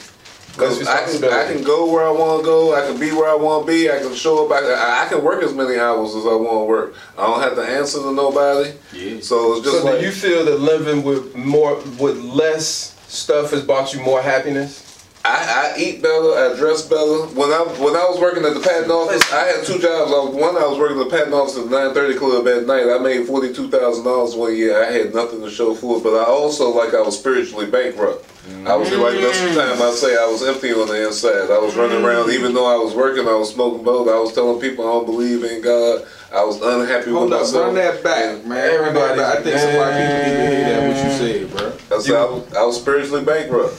[0.54, 2.76] because I can I can go where I want to go.
[2.76, 3.90] I can be where I want to be.
[3.90, 4.52] I can show up.
[4.52, 6.96] I, can- I can work as many hours as I want to work.
[7.18, 8.72] I don't have to answer to nobody.
[8.94, 9.22] Yeah.
[9.22, 13.52] So it's just So like do you feel that living with more, with less stuff
[13.52, 14.89] has brought you more happiness?
[15.26, 17.28] I, I eat better, I dress better.
[17.36, 20.12] When I when I was working at the patent office, I had two jobs.
[20.12, 22.66] I was, one, I was working at the patent office at the 930 Club at
[22.66, 22.88] night.
[22.88, 24.82] I made forty two thousand dollars one year.
[24.82, 28.26] I had nothing to show for it, but I also like I was spiritually bankrupt.
[28.66, 31.52] I was like that's the time I say I was empty on the inside.
[31.52, 34.08] I was running around, even though I was working, I was smoking both.
[34.08, 36.08] I was telling people I don't believe in God.
[36.34, 37.66] I was unhappy Hold with up, myself.
[37.66, 38.80] run that back, And man.
[38.82, 39.20] Run that.
[39.20, 41.52] I think some white people need to hear that what you said,
[41.90, 41.98] bro.
[41.98, 43.76] I, said I, was, I was spiritually bankrupt.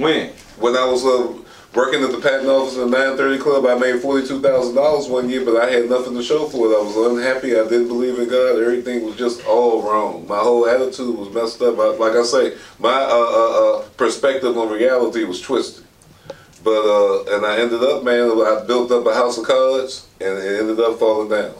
[0.00, 0.32] When?
[0.60, 1.32] when I was uh,
[1.74, 5.56] working at the patent office in the 930 Club, I made $42,000 one year, but
[5.56, 6.76] I had nothing to show for it.
[6.76, 7.58] I was unhappy.
[7.58, 8.60] I didn't believe in God.
[8.60, 10.26] Everything was just all wrong.
[10.28, 11.78] My whole attitude was messed up.
[11.78, 15.84] I, like I say, my uh, uh, uh, perspective on reality was twisted.
[16.62, 20.36] But, uh, and I ended up, man, I built up a house of cards, and
[20.38, 21.54] it ended up falling down.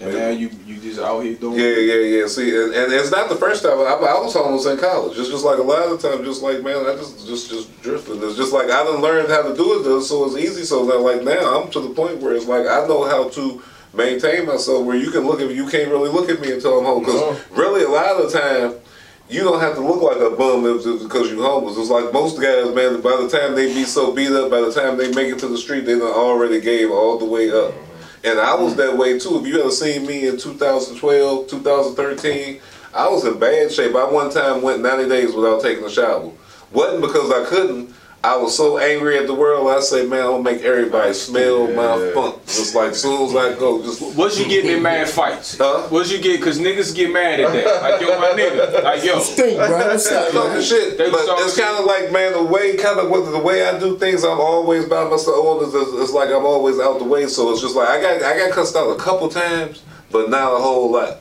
[0.00, 1.58] And now you you just out here doing.
[1.58, 2.26] Yeah, yeah, yeah.
[2.26, 3.78] See, and, and it's not the first time.
[3.78, 5.16] I, I was homeless in college.
[5.16, 8.20] It's just like a lot of times, just like man, I just just just drifting.
[8.22, 10.64] It's just like I done learned how to do it, though, so it's easy.
[10.64, 13.62] So that like now I'm to the point where it's like I know how to
[13.94, 14.84] maintain myself.
[14.84, 17.04] Where you can look at me, you can't really look at me until I'm home.
[17.04, 17.56] Because No.
[17.62, 18.74] really, a lot of the time.
[19.26, 21.78] You don't have to look like a bum because you're homeless.
[21.78, 23.00] It's like most guys, man.
[23.00, 25.48] By the time they be so beat up, by the time they make it to
[25.48, 27.72] the street, they done already gave all the way up.
[28.24, 28.78] And I was mm.
[28.78, 29.38] that way too.
[29.38, 32.60] If you ever seen me in 2012, 2013,
[32.94, 33.94] I was in bad shape.
[33.94, 36.32] I one time went 90 days without taking a shower.
[36.72, 37.94] Wasn't because I couldn't.
[38.24, 39.68] I was so angry at the world.
[39.68, 42.42] I say, man, I'm gonna make everybody smell my funk.
[42.46, 45.58] Just like soon as I go, just What's you getting in mad fights?
[45.58, 45.88] Huh?
[45.90, 46.40] What's you get?
[46.40, 47.82] Cause niggas get mad at that.
[47.82, 48.82] Like yo, my nigga.
[48.82, 49.18] Like yo.
[49.18, 49.76] Stink, bro.
[49.76, 50.62] What's up, fucking man?
[50.62, 50.96] shit.
[50.96, 53.78] They But it's kind of like, man, the way, kind of with the way I
[53.78, 55.62] do things, I'm always by myself.
[55.62, 57.26] It's, it's, it's like I'm always out the way.
[57.26, 60.50] So it's just like I got, I got cussed out a couple times, but not
[60.50, 61.18] a whole lot.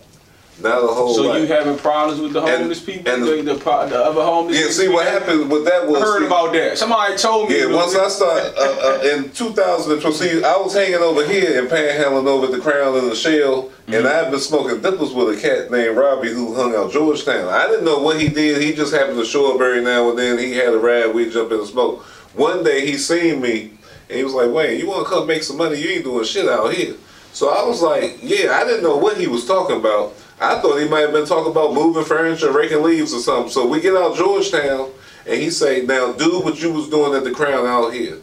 [0.63, 3.11] Not a whole So you having problems with the And- homeless people?
[3.11, 3.69] and the, the, the
[4.03, 4.57] other homeless.
[4.57, 6.01] yeah, see what happened with that was.
[6.01, 6.77] I heard see, about that.
[6.77, 7.59] Somebody told me.
[7.59, 11.69] Yeah, once I started uh, uh, in 2012, see, I was hanging over here and
[11.69, 15.69] panhandling over the Crown and the Shell, and I've been smoking dippers with a cat
[15.69, 17.49] named Robbie who hung out Georgetown.
[17.49, 18.61] I didn't know what he did.
[18.61, 20.37] He just happened to show up every now and then.
[20.39, 21.13] He had a ride.
[21.13, 22.03] We jump in the smoke.
[22.35, 23.71] One day he seen me,
[24.07, 25.77] and he was like, "Wayne, you want to come make some money?
[25.77, 26.95] You ain't doing shit out here."
[27.33, 30.13] So I was like, "Yeah." I didn't know what he was talking about.
[30.39, 33.51] I thought he might have been talking about moving furniture, raking leaves or something.
[33.51, 34.91] So we get out Georgetown,
[35.25, 38.17] and he say, "Now do what you was doing at the Crown out here."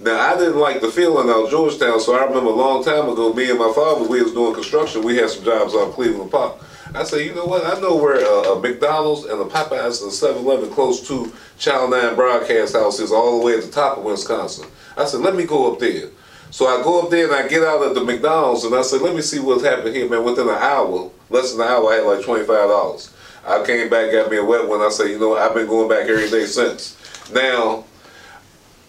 [0.00, 3.32] Now I didn't like the feeling out Georgetown, so I remember a long time ago,
[3.32, 5.02] me and my father, we was doing construction.
[5.02, 6.60] We had some jobs out Cleveland Park.
[6.94, 7.64] I said, you know what?
[7.64, 12.14] I know where a, a McDonald's and a Popeyes and 7-Eleven close to Channel 9
[12.14, 14.66] Broadcast House is all the way at the top of Wisconsin.
[14.96, 16.10] I said, let me go up there.
[16.50, 19.00] So I go up there and I get out at the McDonald's and I said,
[19.00, 20.22] let me see what's happening here, man.
[20.22, 23.10] Within an hour, less than an hour, I had like $25.
[23.46, 24.80] I came back, got me a wet one.
[24.80, 25.42] I said, you know what?
[25.42, 26.96] I've been going back every day since.
[27.32, 27.84] Now,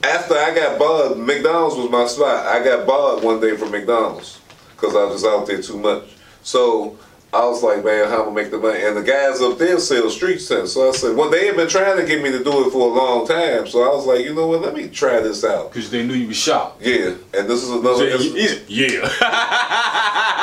[0.04, 2.46] after I got barred, McDonald's was my spot.
[2.48, 4.40] I got barred one day from McDonald's
[4.76, 6.04] because I was out there too much.
[6.44, 6.98] So
[7.34, 8.82] I was like, man, how am I make the money?
[8.84, 10.72] And the guys up there sell Street Sense.
[10.74, 12.90] So I said, well, they had been trying to get me to do it for
[12.90, 13.68] a long time.
[13.68, 14.62] So I was like, you know what?
[14.62, 15.72] Let me try this out.
[15.74, 16.76] Because they knew you was sharp.
[16.80, 18.06] Yeah, and this is another.
[18.18, 19.10] this- Yeah.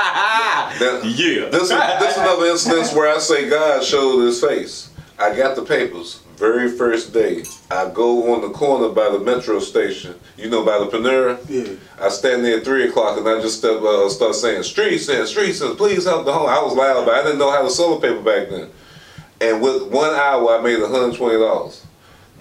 [0.82, 1.48] Now, Yeah.
[1.48, 4.90] This is this is another instance where I say God showed His face.
[5.18, 6.20] I got the papers.
[6.36, 10.16] Very first day, I go on the corner by the metro station.
[10.36, 11.38] You know, by the Panera.
[11.48, 11.74] Yeah.
[12.00, 15.28] I stand there at three o'clock and I just step, uh, start saying, "Streets and
[15.28, 17.70] streets and please help the home." I was loud, but I didn't know how to
[17.70, 18.70] sell the paper back then.
[19.40, 21.84] And with one hour, I made one hundred twenty dollars.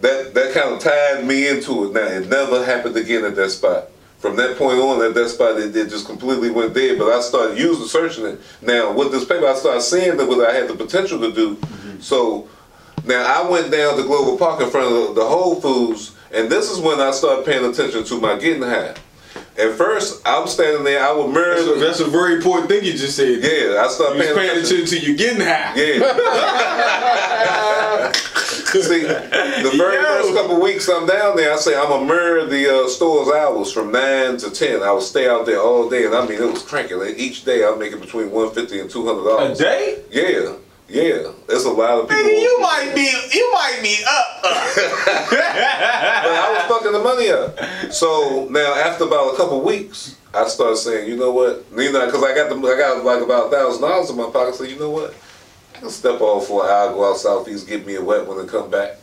[0.01, 1.93] That that kind of tied me into it.
[1.93, 3.89] Now it never happened again at that spot.
[4.22, 6.99] From that point on, at that spot, it, it just completely went dead.
[6.99, 8.39] But I started using, searching it.
[8.61, 11.55] Now with this paper, I started seeing that what I had the potential to do.
[11.55, 12.01] Mm-hmm.
[12.01, 12.47] So
[13.03, 16.51] now I went down to Glover Park in front of the, the Whole Foods, and
[16.51, 18.93] this is when I started paying attention to my getting high.
[19.58, 21.04] At first, I'm standing there.
[21.06, 21.56] I would mirror.
[21.56, 23.39] That's a, that's a very important thing you just said.
[23.43, 24.86] yeah, I started paying, paying attention.
[24.86, 25.74] to you getting high.
[25.76, 26.12] Yeah.
[28.72, 30.02] See, the very Yo.
[30.02, 33.28] first couple of weeks I'm down there, I say I'm gonna mirror the uh, store's
[33.30, 34.82] hours from nine to ten.
[34.82, 36.97] I would stay out there all day, and I mean it was cranking.
[36.99, 40.02] Like, Each day I'm making between one fifty and two hundred dollars A day?
[40.10, 40.56] Yeah,
[40.91, 41.31] yeah.
[41.47, 42.23] There's a lot of people.
[42.23, 44.43] Nigga, you might be, you might be up, up.
[44.43, 44.75] Uh.
[45.31, 47.93] but I was fucking the money up.
[47.93, 52.05] So now, after about a couple weeks, I started saying, you know what, you know,
[52.05, 54.55] because I got the, I got like about a thousand dollars in my pocket.
[54.55, 55.13] So you know what,
[55.75, 58.39] I can step off for an hour, go out southeast, get me a wet one,
[58.39, 58.97] and come back.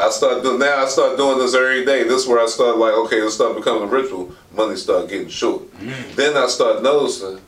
[0.00, 0.84] I started doing now.
[0.84, 2.04] I start doing this every day.
[2.04, 4.32] This is where I start like, okay, this start becoming a ritual.
[4.54, 5.62] Money start getting short.
[5.78, 6.14] Mm.
[6.14, 7.40] Then I start noticing.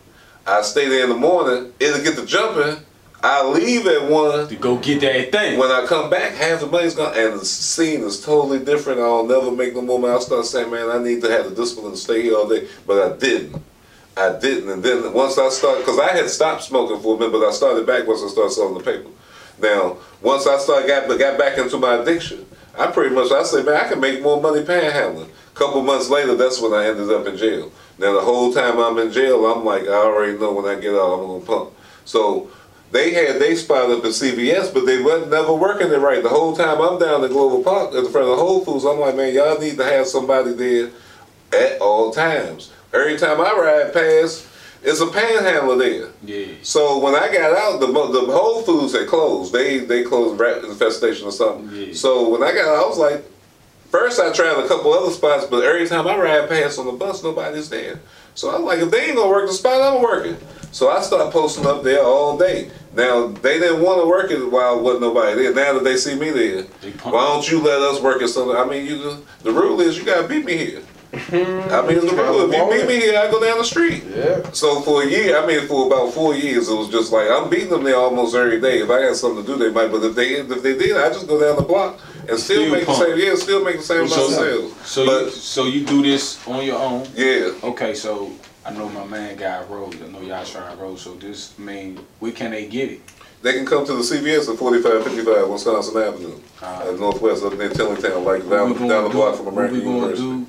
[0.46, 1.72] I stay there in the morning.
[1.78, 2.84] It'll get to jumping.
[3.22, 4.48] I leave at one.
[4.48, 5.58] To go get that thing.
[5.58, 9.00] When I come back, half the money's gone, and the scene is totally different.
[9.00, 10.14] I'll never make no more money.
[10.14, 12.68] I'll start saying, man, I need to have the discipline to stay here all day,
[12.86, 13.62] but I didn't.
[14.16, 17.32] I didn't, and then once I started, because I had stopped smoking for a minute,
[17.32, 19.08] but I started back once I started selling the paper.
[19.60, 22.44] Now, once I started got got back into my addiction,
[22.76, 25.28] I pretty much I said, man, I can make more money panhandling.
[25.28, 27.70] A couple months later, that's when I ended up in jail.
[27.98, 30.94] Now, the whole time I'm in jail, I'm like, I already know when I get
[30.94, 31.70] out, I'm gonna pump.
[32.04, 32.50] So
[32.92, 36.22] they had they spot up at CVS, but they wasn't never working it right.
[36.22, 38.84] The whole time I'm down at Glover Park in the front of the Whole Foods,
[38.84, 40.90] I'm like, man, y'all need to have somebody there
[41.52, 42.72] at all times.
[42.92, 44.46] Every time I ride past,
[44.82, 46.08] it's a panhandler there.
[46.24, 46.54] Yeah.
[46.62, 49.52] So when I got out, the the Whole Foods had closed.
[49.52, 51.70] They they closed rat infestation or something.
[51.72, 51.94] Yeah.
[51.94, 53.24] So when I got out, I was like,
[53.90, 56.92] first I tried a couple other spots, but every time I ride past on the
[56.92, 58.00] bus, nobody's there.
[58.34, 60.36] So I was like, if they ain't gonna work the spot, I'm working.
[60.72, 62.70] So I start posting up there all day.
[62.94, 65.54] Now they didn't want to work it while wasn't nobody there.
[65.54, 66.62] Now that they see me there,
[67.02, 68.56] why don't you let us work at something?
[68.56, 70.82] I mean, you the rule is you gotta beat me here.
[71.12, 72.52] I mean, it's the rule.
[72.52, 74.04] If you beat me here, I go down the street.
[74.14, 74.48] Yeah.
[74.52, 77.50] So for a year, I mean, for about four years, it was just like I'm
[77.50, 78.78] beating them there almost every day.
[78.80, 79.90] If I had something to do, they might.
[79.90, 81.98] But if they if they did, I just go down the block
[82.28, 82.98] and still, Still make pump.
[83.00, 83.18] the same.
[83.18, 84.76] Yeah, still make the same amount of sales.
[84.86, 87.06] So but you, so you do this on your own.
[87.16, 88.30] yeah, Okay, so
[88.64, 89.94] I know my man got Rose.
[90.02, 91.02] I know y'all trying Rose.
[91.02, 93.00] So this, I mean, where can they get it?
[93.42, 97.70] they can come to the CVS at 4555 Wisconsin Avenue, Uh, at Northwest up near
[97.70, 100.22] Tenleytown, like down, down the gonna block do- from what American we gonna University.
[100.28, 100.46] do?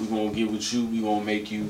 [0.00, 0.84] We gonna get with you.
[0.86, 1.68] We gonna make you,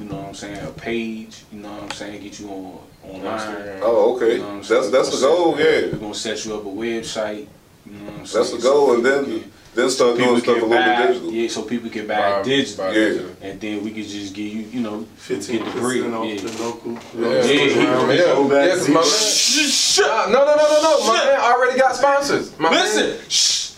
[0.00, 1.44] you know what I'm saying, a page.
[1.52, 2.78] You know what I'm saying, get you on
[3.08, 3.78] online.
[3.82, 4.32] Oh, okay.
[4.32, 5.56] You know That's that's the goal.
[5.56, 7.46] set- Yeah, We're gonna set you up a website.
[7.86, 8.42] You know what I'm saying?
[8.44, 10.84] that's the so goal, and then can- then start doing people stuff a can little
[10.84, 11.32] buy, bit digital.
[11.32, 12.84] Yeah, so people can buy Buy- digital.
[12.84, 13.04] buy Yeah.
[13.08, 13.30] digital.
[13.42, 16.02] And then we can just give you, you know, Fifteen get the breed.
[16.02, 16.50] percent Yeah.
[16.50, 16.92] the local.
[16.92, 17.42] Yeah, Yeah.
[17.44, 18.34] yeah, yeah.
[18.34, 21.06] Go back Yeah, 'cause my man, Nah, no, no, no, no, no.
[21.06, 22.50] My man already got sponsors.
[22.58, 23.70] My Listen, Man, shh,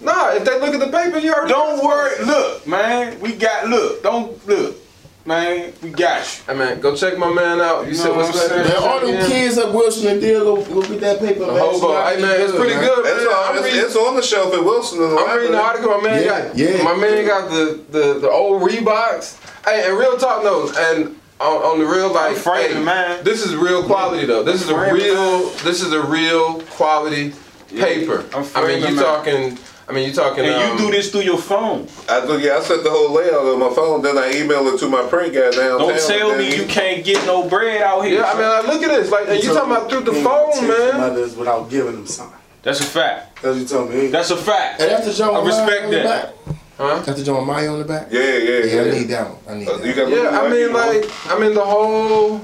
[0.00, 1.52] nah, if they look at the paper, you already.
[1.52, 2.24] don't got worry.
[2.24, 3.68] Look, man, we got.
[3.68, 4.76] Look, don't look,
[5.24, 6.52] man, we got you.
[6.52, 7.86] Hey man, go check my man out.
[7.86, 8.66] You Know said what what's I'm that?
[8.68, 9.26] Man, all them Yeah.
[9.26, 11.56] kids up Wilson and Deal, go, go get that paper, The man.
[11.58, 12.04] hobo.
[12.04, 13.04] Hey man, it's pretty good.
[13.04, 13.28] That's man.
[13.34, 13.44] all.
[13.44, 14.98] I'm It's, reading, it's on the shelf at Wilson.
[15.00, 15.08] I'm
[15.38, 15.58] reading the library.
[15.58, 15.90] article.
[15.90, 16.56] My man Yeah, got.
[16.58, 16.82] yeah.
[16.82, 19.38] My man got the the the old Reeboks.
[19.64, 21.16] Hey, and real talk notes and.
[21.40, 23.24] On, on the real like, framing, hey, man.
[23.24, 24.44] This is real quality though.
[24.44, 25.48] This is a framing, real.
[25.64, 27.32] This is a real quality
[27.68, 28.24] paper.
[28.32, 29.04] I'm I mean, framing, you man.
[29.04, 29.58] talking.
[29.88, 30.44] I mean, you're talking.
[30.44, 31.88] And um, you do this through your phone.
[32.08, 32.38] I do.
[32.38, 34.00] Yeah, I set the whole layout on my phone.
[34.02, 35.78] Then I email it to my print guy downtown.
[35.78, 38.20] Don't tell me then you can't get no bread out here.
[38.20, 39.10] Yeah, I mean, like, look at this.
[39.10, 40.96] Like, and you talking about through the phone, man.
[40.98, 42.38] Mothers without giving them something.
[42.62, 43.42] That's a fact.
[43.42, 44.06] That's what you told me.
[44.06, 44.80] That's a fact.
[44.80, 46.46] And that's the John I Maya respect on the that.
[46.46, 46.56] back.
[46.78, 47.02] Huh?
[47.04, 48.06] That's the John Maya on the back.
[48.10, 48.80] Yeah, yeah, Yeah, yeah.
[48.82, 49.38] I need that one.
[49.48, 49.86] I need Uh, that.
[49.86, 52.40] you got Yeah, I mean, like, I mean, the whole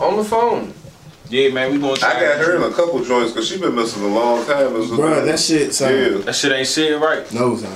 [0.00, 0.74] on the phone.
[1.28, 2.10] Yeah, man, we gonna try.
[2.16, 4.76] I got her in a couple joints because she been missing a long time.
[4.76, 5.92] As a- Bro, that shit, son.
[5.92, 6.08] Yeah.
[6.18, 7.30] That shit ain't sitting right.
[7.32, 7.74] No, son.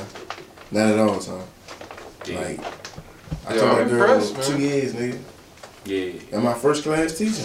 [0.70, 1.42] Not at all, son.
[2.26, 2.38] Yeah.
[2.40, 2.60] Like,
[3.48, 4.46] I Yeah, told I'm my girl impressed, man.
[4.46, 5.18] two years, nigga.
[5.84, 6.12] Yeah.
[6.32, 7.42] And my first class teacher.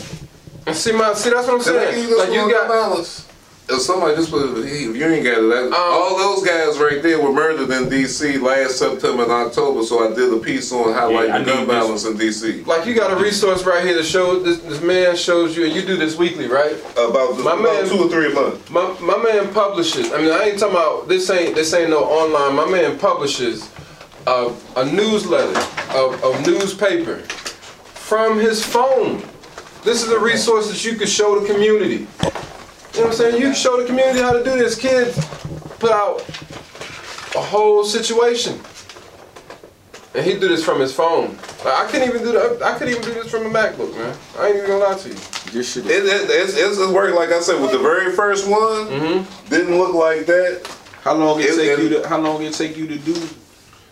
[0.74, 2.08] See my see that's what I'm saying.
[2.10, 3.26] you Like you got balance.
[3.68, 6.78] If somebody just put, hey, if you ain't got it, that, Um, all those guys
[6.78, 8.38] right there were murdered in D.C.
[8.38, 9.82] last September and October.
[9.84, 11.68] So I did a piece on how Yeah, I the gun need this.
[11.68, 12.62] balance in D.C.
[12.66, 15.74] like you got a resource right here to show this this man shows you and
[15.74, 16.76] you do this weekly, right?
[16.92, 18.70] About, My about man- two or three a month.
[18.70, 20.14] My, my man publishes.
[20.14, 21.28] I mean, I ain't talking about this.
[21.32, 22.56] Ain't this ain't no online.
[22.56, 23.72] My man publishes
[24.28, 25.60] a, a newsletter
[25.98, 27.18] of, of newspaper
[27.96, 29.24] from his phone.
[29.84, 32.06] This is a resource that you could show the community.
[32.96, 33.36] You know what I'm saying?
[33.42, 34.76] You can show the community how to do this.
[34.78, 35.18] Kids
[35.80, 36.22] put out
[37.36, 38.58] a whole situation,
[40.14, 41.36] and he do this from his phone.
[41.66, 42.62] Like, I couldn't even do that.
[42.64, 44.16] I couldn't even do this from a MacBook, man.
[44.40, 45.16] I ain't even gonna lie to you.
[45.52, 45.86] This shit.
[45.88, 48.88] It, it, it's, it's just working like I said with the very first one.
[48.88, 49.50] Mm-hmm.
[49.50, 50.66] Didn't look like that
[51.02, 52.08] How long it It- take it- you to?
[52.08, 53.16] How long it take you to do?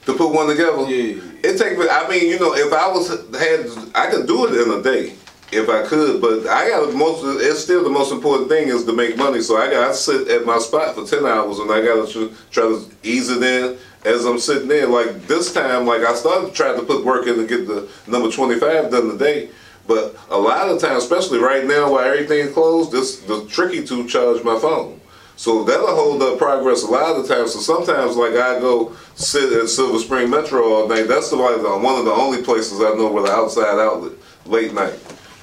[0.05, 0.81] to put one together.
[0.89, 1.21] Yeah.
[1.43, 1.77] It take.
[1.91, 5.15] I mean, you know, if I was had, I could do it in a day
[5.55, 6.21] if I could.
[6.21, 7.23] But I got most.
[7.41, 9.41] It's still the most important thing is to make money.
[9.41, 12.33] So I got to sit at my spot for ten hours, and I got to
[12.51, 14.87] try to ease it in as I'm sitting there.
[14.87, 18.31] Like this time, like I started trying to put work in to get the number
[18.31, 19.49] twenty five done today.
[19.85, 24.07] But a lot of times, especially right now while everything's closed, this the tricky to
[24.07, 25.01] charge my phone.
[25.35, 27.53] So that'll hold up progress a lot of the times.
[27.53, 31.07] So sometimes, like I go sit at Silver Spring Metro all night.
[31.07, 34.13] That's the, one of the only places I know with an outside outlet
[34.45, 34.93] late night.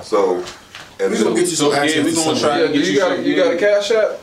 [0.02, 0.42] So
[1.00, 2.72] and We so, gonna get you some So, yeah, we to gonna try Yeah, to
[2.72, 4.20] get you you got some- you got a cash app?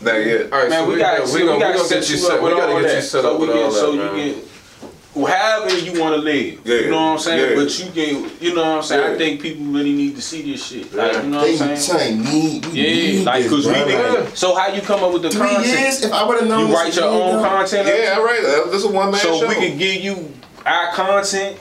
[0.00, 0.52] not yet.
[0.52, 2.16] All right, Man, so we got gonna- we, we gonna, gotta we gonna get you
[2.16, 2.30] you set.
[2.32, 3.98] up We with gotta get you set so up with all can, so that, you
[4.02, 4.34] man.
[4.34, 6.60] can, however you want to live.
[6.64, 7.50] Yeah, You know what I'm saying?
[7.50, 7.56] yeah.
[7.64, 9.02] But you can, you know what I'm saying?
[9.10, 9.14] Yeah.
[9.14, 10.92] I think people really need to see this shit.
[10.92, 12.22] Like, you know They what I'm saying?
[12.24, 13.84] saying need, Yeah, need like, this, cause we bro.
[13.86, 15.66] been, Like, so how you come up with the Three content?
[15.66, 17.44] years, if I would have known You write your own dog.
[17.44, 17.86] content?
[17.88, 18.40] Yeah, all right.
[18.44, 19.46] Uh, This is a one man So show.
[19.48, 20.32] we can give you
[20.66, 21.56] our content,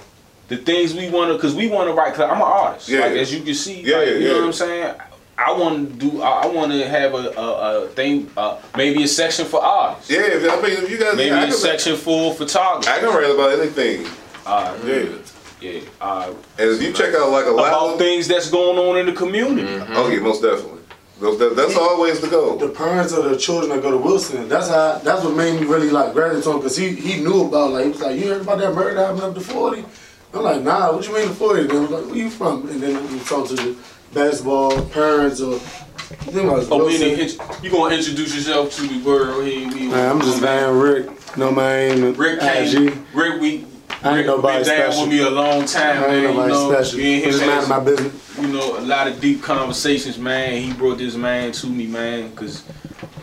[0.48, 2.14] the things we want to, cause we want to write.
[2.14, 2.90] Cause I'm an artist.
[2.90, 3.02] Yeah.
[3.02, 4.28] Like as you can see, Yeah, like, you yeah.
[4.34, 4.96] know what I'm saying.
[5.36, 6.22] I want to do.
[6.22, 10.10] I want to have a, a, a thing, uh, maybe a section for artists.
[10.12, 12.88] yeah, if, I mean, if you guys, Maybe a can, section for photography.
[12.92, 14.06] I can write about anything.
[14.46, 15.06] Uh, Yeah,
[15.60, 15.80] yeah.
[16.00, 18.98] Uh, and if you check out like a lot about of things that's going on
[19.00, 19.68] in the community.
[19.96, 20.82] oh yeah, most definitely.
[21.20, 22.58] That- That's always the goal.
[22.58, 25.66] The parents of the children that go to Wilson, that's how that's what made me
[25.66, 28.28] really like gravitate to him because he, he knew about like he was like, You
[28.30, 29.84] heard about that murder that happened up to forty?
[30.34, 31.62] I'm like, nah, what you mean to forty?
[31.62, 32.68] And I was like, Where you from?
[32.70, 33.76] And then we talked to the
[34.14, 39.46] basketball parents or I think Oh, we didn't you gonna introduce yourself to the world
[39.46, 39.68] here?
[39.68, 42.72] We, Man, I'm just Van Rick, no man, Rick IG.
[42.72, 43.06] came.
[43.14, 43.66] Rick, we.
[44.02, 45.02] I ain't Rick nobody been down special.
[45.04, 46.16] with me a long time, I man.
[46.16, 47.00] ain't You nobody know, special.
[47.00, 48.38] me and him had my business.
[48.40, 50.62] you know, a lot of deep conversations, man.
[50.62, 52.64] He brought this man to me, man, because,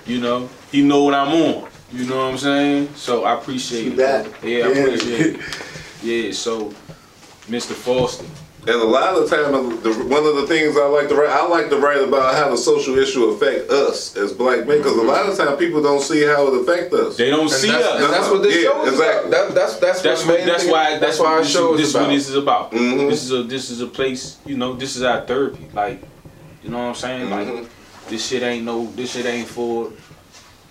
[0.07, 1.69] you know, he know what I'm on.
[1.93, 2.95] You know what I'm saying?
[2.95, 3.97] So I appreciate You it.
[3.97, 4.27] bet.
[4.43, 4.85] Yeah, I Yeah.
[4.85, 5.41] appreciate it.
[6.03, 6.73] Yeah, so,
[7.51, 7.73] Mr.
[7.73, 8.25] Foster.
[8.63, 9.53] And a lot of the time,
[10.11, 12.59] one of the things I like to write, I like to write about how the
[12.59, 16.25] social issue affect us as black men, because a lot of time people don't see
[16.27, 17.17] how it affect us.
[17.17, 18.03] They don't And see that's, us.
[18.05, 19.29] and that's what this Yeah, show is exactly.
[19.31, 19.49] about.
[19.49, 20.47] That, that's that's That's what what.
[20.47, 20.99] That's thing- why.
[20.99, 22.13] That's why what our this, show this is what about.
[22.13, 22.73] this is about.
[22.73, 23.09] Mhm.
[23.09, 23.43] This is a.
[23.45, 24.37] This is a place.
[24.45, 24.75] You know.
[24.75, 25.67] This is our therapy.
[25.73, 26.03] Like,
[26.63, 27.29] you know what I'm saying?
[27.29, 27.31] Mhm.
[27.63, 27.69] Like,
[28.11, 28.93] this shit ain't no.
[28.95, 29.91] This shit ain't for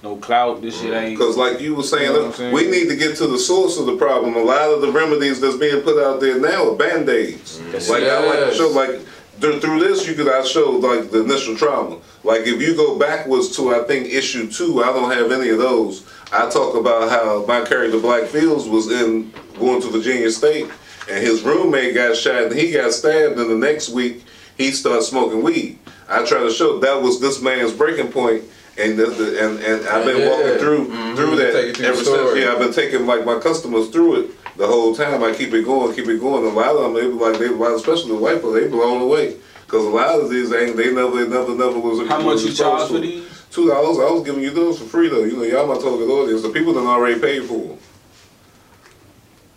[0.03, 0.61] no clout.
[0.61, 1.17] This shit ain't.
[1.17, 2.53] Because, like you were saying, You know saying?
[2.53, 4.35] we need to get to the source of the problem.
[4.35, 7.59] A lot of the remedies that's being put out there now are band aids.
[7.59, 7.73] Mm.
[7.73, 7.89] Yes.
[7.89, 9.01] Like I like to show, like
[9.39, 11.97] through this, you could I show like the initial trauma.
[12.23, 15.57] Like if you go backwards to I think issue two, I don't have any of
[15.59, 16.05] those.
[16.31, 20.69] I talk about how my character Black Fields was in going to Virginia State,
[21.09, 23.39] and his roommate got shot, and he got stabbed.
[23.39, 24.23] And the next week,
[24.57, 25.79] he started smoking weed.
[26.07, 28.43] I try to show that was this man's breaking point,
[28.79, 30.29] and the, the, and and I've been Yeah.
[30.29, 31.15] walking through mm-hmm.
[31.15, 32.07] through that Take through the ever since.
[32.07, 32.41] story.
[32.41, 35.23] Yeah, I've been taking like my customers through it the whole time.
[35.23, 36.45] I keep it going, keep it going.
[36.45, 39.37] A lot of them, they like they, a especially the white people, they blown away
[39.65, 42.07] because a lot of these ain't they never, they never, never was.
[42.07, 43.01] How much you charge for it.
[43.01, 43.45] these?
[43.51, 43.97] Two dollars.
[43.97, 45.23] I was giving you those for free though.
[45.23, 46.41] You know, y'all my target audience.
[46.43, 47.77] The people that already paid for them.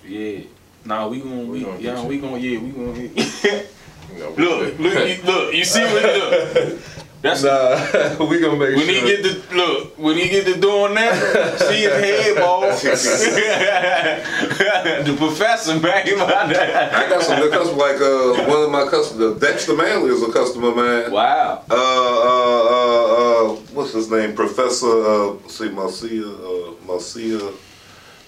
[0.06, 0.40] Yeah.
[0.84, 1.42] Nah, we gonna.
[1.42, 2.38] We, We gonna yeah, we gonna.
[2.38, 3.62] Yeah, we gonna.
[4.12, 5.54] You know, look, look, you, look.
[5.54, 6.02] You see what?
[6.02, 6.80] Look.
[7.22, 8.76] That's Nah, we gonna make sure.
[8.78, 8.94] When sure.
[8.94, 12.62] he get the look, when he get to doing that, see his head ball.
[15.04, 16.02] the professor, man.
[16.06, 17.78] I got some good customers.
[17.78, 21.12] Like uh, one of my customers, Dexter Manley is a customer man.
[21.12, 21.62] wow.
[21.70, 24.34] Uh, uh, uh, uh, what's his name?
[24.34, 27.52] Professor, uh, let's see, Marcia, uh, Marcia,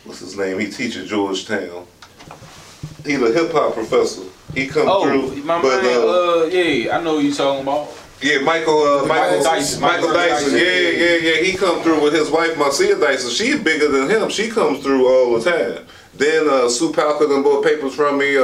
[0.04, 0.58] what's his name?
[0.60, 1.86] He teaches Georgetown.
[3.04, 4.22] He's a hip hop professor.
[4.54, 5.96] He come Oh, through, my but man.
[5.96, 7.88] uh, Uh, yeah, I know who you talking about.
[8.22, 9.80] Yeah, Michael, uh, Michael Dyson.
[9.80, 10.52] Michael Michael Dyson.
[10.52, 10.66] Dyson.
[10.66, 11.42] Yeah, yeah, yeah.
[11.42, 13.30] He come through with his wife Marcia Dyson.
[13.30, 14.28] She bigger than him.
[14.30, 15.86] She comes through all the time.
[16.14, 18.36] Then uh, Sue Palka done bought papers from me.
[18.36, 18.42] Uh,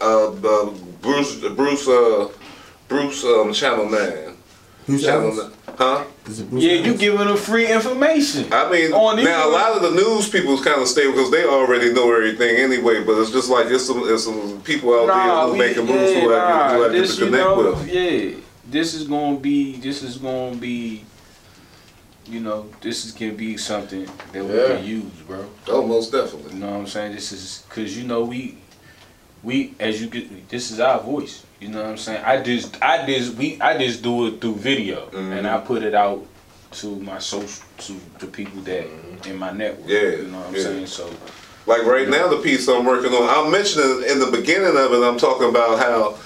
[0.00, 0.70] uh, uh,
[1.00, 2.28] Bruce, Bruce, uh,
[2.88, 4.36] Bruce um, Channel Nine.
[4.86, 5.48] Who's Channel Channel?
[5.48, 5.56] Nine.
[5.78, 6.04] Huh?
[6.26, 8.52] Is it Bruce Yeah, you giving them free information.
[8.52, 11.30] I mean, On these now a lot of the news people kind of stay because
[11.30, 13.02] they already know everything anyway.
[13.02, 16.12] But it's just like it's some, it's some people out there who we- making moves
[16.12, 17.88] yeah, who I, nah, get, who I get this, to you connect know, with.
[17.88, 18.36] Yeah,
[18.72, 19.76] this is gonna be.
[19.76, 21.04] This is gonna be.
[22.26, 24.76] You know, this is gonna be something that we Yeah.
[24.76, 25.44] can use, bro.
[25.68, 26.54] Oh, most definitely.
[26.54, 27.14] You know what I'm saying?
[27.14, 28.58] This is because you know we,
[29.42, 30.48] we as you get.
[30.48, 31.42] This is our voice.
[31.60, 32.22] You know what I'm saying?
[32.24, 35.38] I just, I just, we, I just do it through video, Mhm.
[35.38, 36.26] and I put it out
[36.72, 38.86] to my social, to the people that
[39.26, 39.88] in my network.
[39.88, 40.62] Yeah, you know what I'm yeah.
[40.62, 40.86] saying?
[40.86, 41.10] So
[41.66, 45.02] Like right now, the piece I'm working on, I'm mentioning in the beginning of it,
[45.04, 46.16] I'm talking about how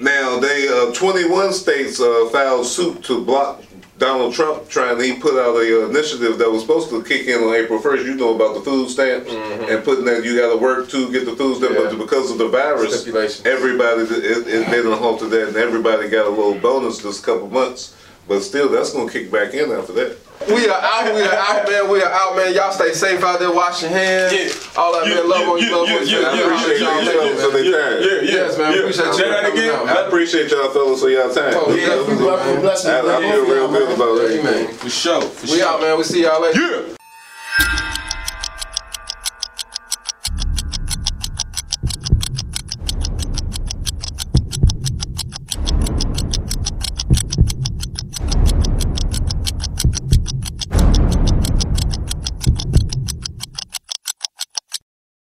[0.00, 3.62] now they uh, 21 states uh, filed suit to block
[3.96, 5.00] Donald Trump trying.
[5.00, 8.04] He put out a uh, initiative that was supposed to kick in on April 1st.
[8.04, 11.24] You know about the food stamps and putting that you got to work to get
[11.26, 11.90] the food stamps, Yeah.
[11.90, 13.06] but because of the virus,
[13.46, 17.48] everybody it, it, they done halted that, and everybody got a little bonus this couple
[17.48, 17.96] months.
[18.26, 20.16] But still, that's gonna kick back in after that.
[20.48, 21.88] We are out, we are out, man.
[21.90, 22.52] We are out, man.
[22.54, 24.32] Y'all stay safe out there, wash your hands.
[24.34, 24.52] Yeah.
[24.80, 25.28] All that, Yeah, man.
[25.30, 26.20] Love yeah, on you, love yeah, on you.
[26.20, 27.62] yeah, I yeah, appreciate yeah, y'all yeah, later, so man.
[27.64, 28.26] they time.
[28.28, 28.78] Yes, man.
[28.78, 29.74] Appreciate Say you that again.
[29.74, 31.54] out, I appreciate y'all fellas for y'all time.
[31.56, 31.86] Oh, yeah.
[32.18, 34.40] Blessings, blessings, I, I feel real good about it.
[34.40, 34.74] Amen.
[34.74, 35.66] for sure, for We sure.
[35.68, 35.96] out, man.
[35.96, 36.60] We see y'all later.
[36.60, 36.93] Yeah.